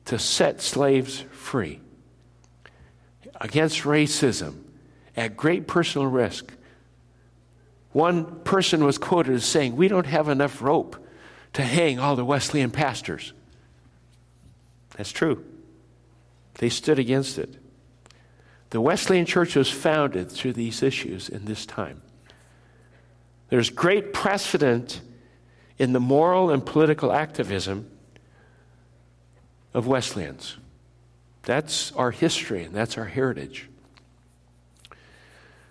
to 0.07 0.19
set 0.19 0.61
slaves 0.61 1.25
free 1.31 1.81
against 3.41 3.83
racism 3.83 4.63
at 5.17 5.37
great 5.37 5.67
personal 5.67 6.07
risk. 6.07 6.53
One 7.93 8.41
person 8.41 8.85
was 8.85 8.99
quoted 8.99 9.35
as 9.35 9.45
saying, 9.45 9.77
We 9.77 9.89
don't 9.89 10.07
have 10.07 10.29
enough 10.29 10.63
rope 10.63 11.05
to 11.55 11.63
hang 11.63 11.99
all 11.99 12.17
the 12.17 12.25
Wesleyan 12.25 12.71
pastors. 12.71 13.33
That's 14.97 15.13
true. 15.13 15.45
They 16.55 16.69
stood 16.69 16.99
against 16.99 17.39
it. 17.39 17.58
The 18.71 18.81
Wesleyan 18.81 19.25
Church 19.25 19.57
was 19.57 19.71
founded 19.71 20.31
through 20.31 20.53
these 20.53 20.83
issues 20.83 21.29
in 21.29 21.47
this 21.47 21.65
time. 21.65 22.03
There's 23.49 23.71
great 23.71 24.13
precedent 24.13 25.01
in 25.79 25.93
the 25.93 26.01
moral 26.01 26.51
and 26.51 26.65
political 26.65 27.13
activism 27.13 27.91
of 29.73 29.87
Wesleyans. 29.87 30.57
That's 31.43 31.93
our 31.93 32.11
history 32.11 32.65
and 32.65 32.75
that's 32.75 32.99
our 32.99 33.07
heritage. 33.07 33.69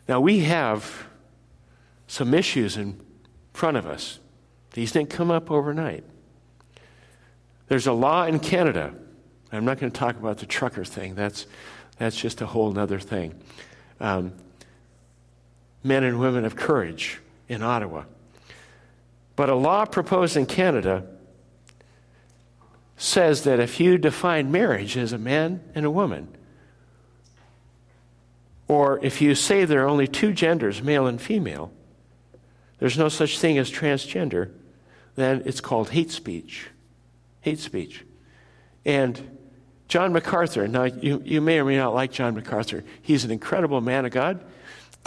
Now, 0.08 0.22
we 0.22 0.40
have 0.40 1.08
some 2.08 2.34
issues 2.34 2.78
in 2.78 3.00
front 3.54 3.78
of 3.78 3.86
us. 3.86 4.20
These 4.72 4.94
didn't 4.94 5.10
come 5.10 5.30
up 5.30 5.52
overnight. 5.52 6.04
There's 7.68 7.88
a 7.88 7.94
law 7.94 8.24
in 8.24 8.40
Canada. 8.40 8.94
I'm 9.52 9.66
not 9.66 9.80
going 9.80 9.92
to 9.92 10.00
talk 10.00 10.16
about 10.16 10.38
the 10.38 10.46
trucker 10.46 10.86
thing. 10.86 11.16
That's, 11.16 11.46
that's 11.98 12.16
just 12.16 12.42
a 12.42 12.46
whole 12.46 12.78
other 12.78 13.00
thing. 13.00 13.34
Um, 14.00 14.34
men 15.84 16.04
and 16.04 16.20
women 16.20 16.46
of 16.46 16.56
courage 16.56 17.20
in 17.48 17.64
Ottawa. 17.64 18.04
But 19.36 19.50
a 19.50 19.56
law 19.56 19.86
proposed 19.86 20.36
in 20.36 20.46
Canada 20.46 21.06
says 22.98 23.44
that 23.44 23.60
if 23.60 23.80
you 23.80 23.98
define 23.98 24.52
marriage 24.52 24.98
as 24.98 25.14
a 25.14 25.18
man 25.18 25.62
and 25.76 25.86
a 25.86 25.92
woman, 25.92 26.28
or 28.68 29.00
if 29.04 29.22
you 29.22 29.36
say 29.36 29.64
there 29.64 29.84
are 29.84 29.88
only 29.88 30.08
two 30.08 30.34
genders, 30.34 30.82
male 30.82 31.08
and 31.08 31.22
female, 31.22 31.72
there's 32.80 32.98
no 32.98 33.10
such 33.10 33.40
thing 33.40 33.58
as 33.58 33.72
transgender, 33.72 34.52
then 35.16 35.42
it's 35.46 35.62
called 35.62 35.92
hate 35.92 36.12
speech. 36.12 36.68
Hate 37.42 37.60
speech. 37.60 38.04
And 38.86 39.37
John 39.88 40.12
MacArthur, 40.12 40.68
now 40.68 40.84
you, 40.84 41.22
you 41.24 41.40
may 41.42 41.60
or 41.60 41.66
may 41.66 41.78
not 41.78 41.94
like 41.94 42.12
John 42.12 42.36
MacArthur. 42.36 42.84
He's 43.02 43.24
an 43.24 43.32
incredible 43.32 43.80
man 43.82 44.06
of 44.06 44.12
God. 44.12 44.44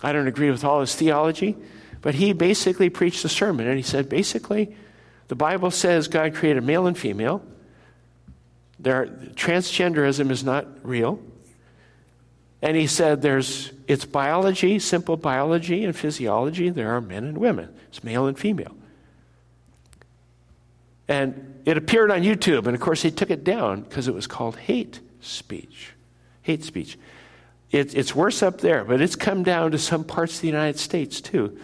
I 0.02 0.12
don't 0.12 0.26
agree 0.26 0.50
with 0.50 0.64
all 0.64 0.80
his 0.80 0.94
theology, 0.94 1.56
but 2.00 2.14
he 2.14 2.32
basically 2.32 2.88
preached 2.88 3.24
a 3.24 3.28
sermon, 3.28 3.66
and 3.66 3.76
he 3.76 3.82
said 3.82 4.08
basically, 4.08 4.74
the 5.28 5.34
Bible 5.34 5.70
says 5.70 6.08
God 6.08 6.34
created 6.34 6.64
male 6.64 6.86
and 6.86 6.96
female. 6.96 7.42
There, 8.78 9.06
transgenderism 9.06 10.30
is 10.30 10.42
not 10.42 10.66
real. 10.82 11.20
And 12.62 12.76
he 12.76 12.86
said 12.86 13.22
there's 13.22 13.72
it's 13.86 14.04
biology, 14.04 14.78
simple 14.78 15.16
biology 15.16 15.84
and 15.84 15.96
physiology. 15.96 16.70
There 16.70 16.94
are 16.94 17.00
men 17.00 17.24
and 17.24 17.38
women. 17.38 17.74
It's 17.88 18.04
male 18.04 18.26
and 18.26 18.38
female. 18.38 18.74
And 21.10 21.60
it 21.66 21.76
appeared 21.76 22.10
on 22.10 22.22
YouTube, 22.22 22.66
and 22.66 22.74
of 22.74 22.80
course 22.80 23.02
he 23.02 23.10
took 23.10 23.30
it 23.30 23.44
down 23.44 23.82
because 23.82 24.08
it 24.08 24.14
was 24.14 24.26
called 24.28 24.56
hate 24.56 25.00
speech. 25.20 25.92
Hate 26.42 26.62
speech. 26.64 26.96
It, 27.70 27.94
it's 27.96 28.14
worse 28.14 28.42
up 28.42 28.60
there, 28.60 28.84
but 28.84 29.00
it's 29.00 29.16
come 29.16 29.42
down 29.42 29.72
to 29.72 29.78
some 29.78 30.04
parts 30.04 30.36
of 30.36 30.40
the 30.40 30.46
United 30.46 30.78
States 30.78 31.20
too 31.20 31.58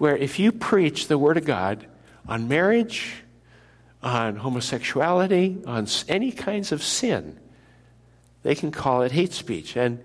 where 0.00 0.16
if 0.16 0.38
you 0.38 0.50
preach 0.50 1.08
the 1.08 1.18
Word 1.18 1.36
of 1.36 1.44
God 1.44 1.86
on 2.26 2.48
marriage, 2.48 3.22
on 4.02 4.36
homosexuality, 4.36 5.58
on 5.66 5.86
any 6.08 6.32
kinds 6.32 6.72
of 6.72 6.82
sin, 6.82 7.38
they 8.42 8.54
can 8.54 8.70
call 8.70 9.02
it 9.02 9.12
hate 9.12 9.34
speech. 9.34 9.76
And 9.76 10.02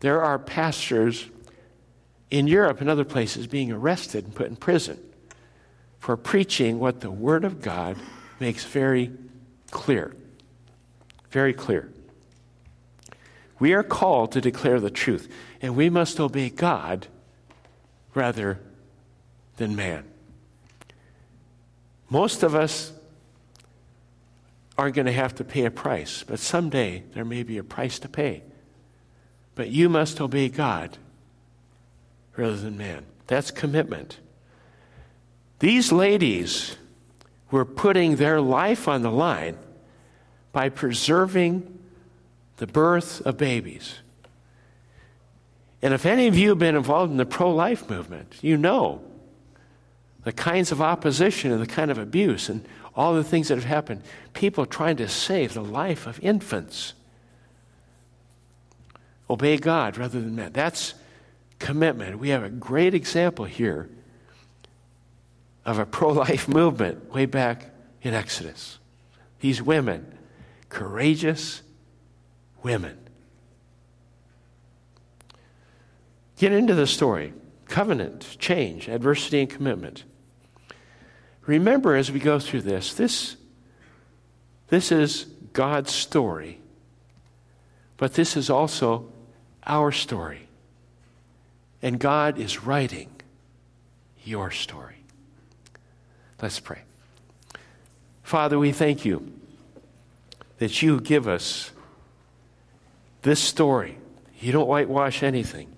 there 0.00 0.20
are 0.20 0.36
pastors 0.36 1.26
in 2.28 2.48
Europe 2.48 2.80
and 2.80 2.90
other 2.90 3.04
places 3.04 3.46
being 3.46 3.70
arrested 3.70 4.24
and 4.24 4.34
put 4.34 4.48
in 4.48 4.56
prison 4.56 4.98
for 6.00 6.16
preaching 6.16 6.80
what 6.80 7.00
the 7.00 7.10
Word 7.12 7.44
of 7.44 7.62
God 7.62 7.96
makes 8.38 8.64
very 8.64 9.12
clear. 9.70 10.14
Very 11.30 11.52
clear. 11.52 11.92
We 13.58 13.72
are 13.72 13.82
called 13.82 14.32
to 14.32 14.40
declare 14.40 14.80
the 14.80 14.90
truth, 14.90 15.32
and 15.62 15.76
we 15.76 15.88
must 15.88 16.20
obey 16.20 16.50
God 16.50 17.06
rather 18.14 18.60
than 19.56 19.74
man. 19.74 20.04
Most 22.08 22.42
of 22.42 22.54
us 22.54 22.92
aren't 24.78 24.94
going 24.94 25.06
to 25.06 25.12
have 25.12 25.34
to 25.36 25.44
pay 25.44 25.64
a 25.64 25.70
price, 25.70 26.22
but 26.22 26.38
someday 26.38 27.02
there 27.14 27.24
may 27.24 27.42
be 27.42 27.58
a 27.58 27.64
price 27.64 27.98
to 28.00 28.08
pay. 28.08 28.42
But 29.54 29.70
you 29.70 29.88
must 29.88 30.20
obey 30.20 30.50
God 30.50 30.98
rather 32.36 32.56
than 32.56 32.76
man. 32.76 33.06
That's 33.26 33.50
commitment. 33.50 34.18
These 35.58 35.90
ladies 35.90 36.76
were 37.50 37.64
putting 37.64 38.16
their 38.16 38.40
life 38.40 38.88
on 38.88 39.02
the 39.02 39.10
line 39.10 39.56
by 40.52 40.68
preserving 40.68 41.78
the 42.56 42.66
birth 42.66 43.20
of 43.26 43.36
babies. 43.36 43.96
And 45.82 45.92
if 45.94 46.06
any 46.06 46.26
of 46.26 46.36
you 46.36 46.50
have 46.50 46.58
been 46.58 46.74
involved 46.74 47.12
in 47.12 47.18
the 47.18 47.26
pro 47.26 47.52
life 47.52 47.88
movement, 47.88 48.36
you 48.40 48.56
know 48.56 49.02
the 50.24 50.32
kinds 50.32 50.72
of 50.72 50.82
opposition 50.82 51.52
and 51.52 51.62
the 51.62 51.66
kind 51.66 51.90
of 51.90 51.98
abuse 51.98 52.48
and 52.48 52.66
all 52.96 53.14
the 53.14 53.22
things 53.22 53.48
that 53.48 53.54
have 53.54 53.64
happened. 53.64 54.02
People 54.32 54.66
trying 54.66 54.96
to 54.96 55.08
save 55.08 55.54
the 55.54 55.62
life 55.62 56.06
of 56.06 56.18
infants. 56.20 56.94
Obey 59.30 59.58
God 59.58 59.98
rather 59.98 60.20
than 60.20 60.34
man. 60.34 60.52
That's 60.52 60.94
commitment. 61.58 62.18
We 62.18 62.30
have 62.30 62.42
a 62.42 62.48
great 62.48 62.94
example 62.94 63.44
here 63.44 63.88
of 65.66 65.78
a 65.80 65.84
pro 65.84 66.10
life 66.10 66.48
movement 66.58 67.12
way 67.12 67.26
back 67.26 67.66
in 68.00 68.14
Exodus. 68.14 68.78
These 69.40 69.60
women, 69.60 70.16
courageous 70.70 71.60
women. 72.62 72.96
Get 76.38 76.52
into 76.52 76.74
the 76.74 76.86
story 76.86 77.34
covenant, 77.66 78.36
change, 78.38 78.88
adversity, 78.88 79.40
and 79.40 79.50
commitment. 79.50 80.04
Remember 81.46 81.96
as 81.96 82.12
we 82.12 82.20
go 82.20 82.38
through 82.38 82.62
this, 82.62 82.94
this, 82.94 83.36
this 84.68 84.92
is 84.92 85.24
God's 85.52 85.92
story, 85.92 86.60
but 87.96 88.14
this 88.14 88.36
is 88.36 88.50
also 88.50 89.10
our 89.66 89.90
story. 89.90 90.46
And 91.82 91.98
God 91.98 92.38
is 92.38 92.62
writing 92.62 93.10
your 94.24 94.52
story. 94.52 94.95
Let's 96.40 96.60
pray. 96.60 96.82
Father, 98.22 98.58
we 98.58 98.72
thank 98.72 99.04
you 99.04 99.32
that 100.58 100.82
you 100.82 101.00
give 101.00 101.28
us 101.28 101.70
this 103.22 103.40
story. 103.40 103.98
You 104.40 104.52
don't 104.52 104.68
whitewash 104.68 105.22
anything, 105.22 105.68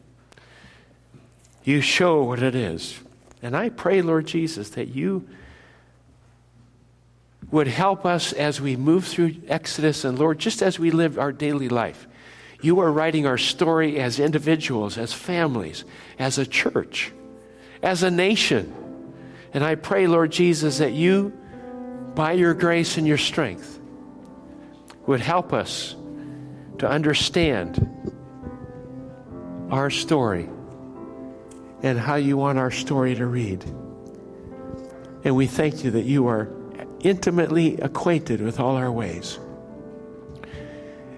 you 1.64 1.80
show 1.80 2.22
what 2.24 2.42
it 2.42 2.54
is. 2.54 2.98
And 3.40 3.56
I 3.56 3.68
pray, 3.68 4.02
Lord 4.02 4.26
Jesus, 4.26 4.70
that 4.70 4.88
you 4.88 5.28
would 7.52 7.68
help 7.68 8.04
us 8.04 8.32
as 8.32 8.60
we 8.60 8.74
move 8.76 9.06
through 9.06 9.36
Exodus 9.46 10.04
and 10.04 10.18
Lord, 10.18 10.38
just 10.38 10.60
as 10.60 10.78
we 10.78 10.90
live 10.90 11.18
our 11.18 11.30
daily 11.30 11.68
life. 11.68 12.06
You 12.60 12.80
are 12.80 12.90
writing 12.90 13.26
our 13.26 13.38
story 13.38 14.00
as 14.00 14.18
individuals, 14.18 14.98
as 14.98 15.12
families, 15.12 15.84
as 16.18 16.38
a 16.38 16.46
church, 16.46 17.12
as 17.80 18.02
a 18.02 18.10
nation. 18.10 18.74
And 19.52 19.64
I 19.64 19.74
pray, 19.74 20.06
Lord 20.06 20.30
Jesus, 20.30 20.78
that 20.78 20.92
you, 20.92 21.32
by 22.14 22.32
your 22.32 22.54
grace 22.54 22.96
and 22.98 23.06
your 23.06 23.18
strength, 23.18 23.80
would 25.06 25.20
help 25.20 25.52
us 25.52 25.96
to 26.78 26.88
understand 26.88 27.88
our 29.70 29.90
story 29.90 30.48
and 31.82 31.98
how 31.98 32.16
you 32.16 32.36
want 32.36 32.58
our 32.58 32.70
story 32.70 33.14
to 33.14 33.26
read. 33.26 33.64
And 35.24 35.34
we 35.34 35.46
thank 35.46 35.84
you 35.84 35.92
that 35.92 36.04
you 36.04 36.26
are 36.28 36.48
intimately 37.00 37.76
acquainted 37.78 38.40
with 38.40 38.60
all 38.60 38.76
our 38.76 38.90
ways. 38.90 39.38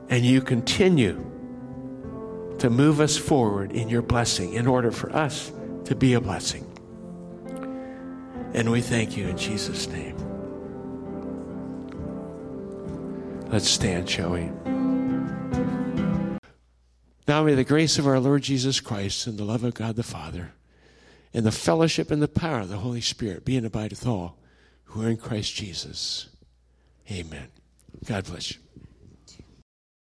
And 0.09 0.25
you 0.25 0.41
continue 0.41 1.27
to 2.59 2.69
move 2.69 3.01
us 3.01 3.17
forward 3.17 3.73
in 3.73 3.89
your 3.89 4.03
blessing 4.03 4.55
in 4.55 4.67
order 4.67 4.91
for 4.91 5.15
us 5.15 5.51
to 5.85 5.95
be 5.95 6.15
a 6.15 6.21
blessing. 6.21 6.70
And 8.53 8.71
we 8.71 8.81
thank 8.81 9.17
you 9.17 9.29
in 9.29 9.37
Jesus' 9.37 9.87
name. 9.89 10.17
Let's 13.49 13.69
stand, 13.69 14.09
shall 14.09 14.31
we? 14.31 14.51
Now 17.27 17.45
may 17.45 17.55
the 17.55 17.65
grace 17.65 17.99
of 17.99 18.07
our 18.07 18.19
Lord 18.19 18.43
Jesus 18.43 18.81
Christ 18.81 19.27
and 19.27 19.39
the 19.39 19.45
love 19.45 19.63
of 19.63 19.75
God 19.75 19.97
the 19.97 20.03
Father 20.03 20.53
and 21.33 21.47
the 21.47 21.53
fellowship 21.53 22.11
and 22.11 22.21
the 22.21 22.29
power 22.29 22.61
of 22.61 22.69
the 22.69 22.79
Holy 22.79 23.01
Spirit 23.01 23.45
be 23.45 23.57
and 23.57 23.67
abide 23.67 23.91
with 23.91 24.07
all 24.07 24.37
who 24.85 25.05
are 25.05 25.09
in 25.09 25.17
Christ 25.17 25.55
Jesus. 25.55 26.29
Amen. 27.11 27.49
God 28.05 28.25
bless 28.25 28.53
you. 28.53 28.70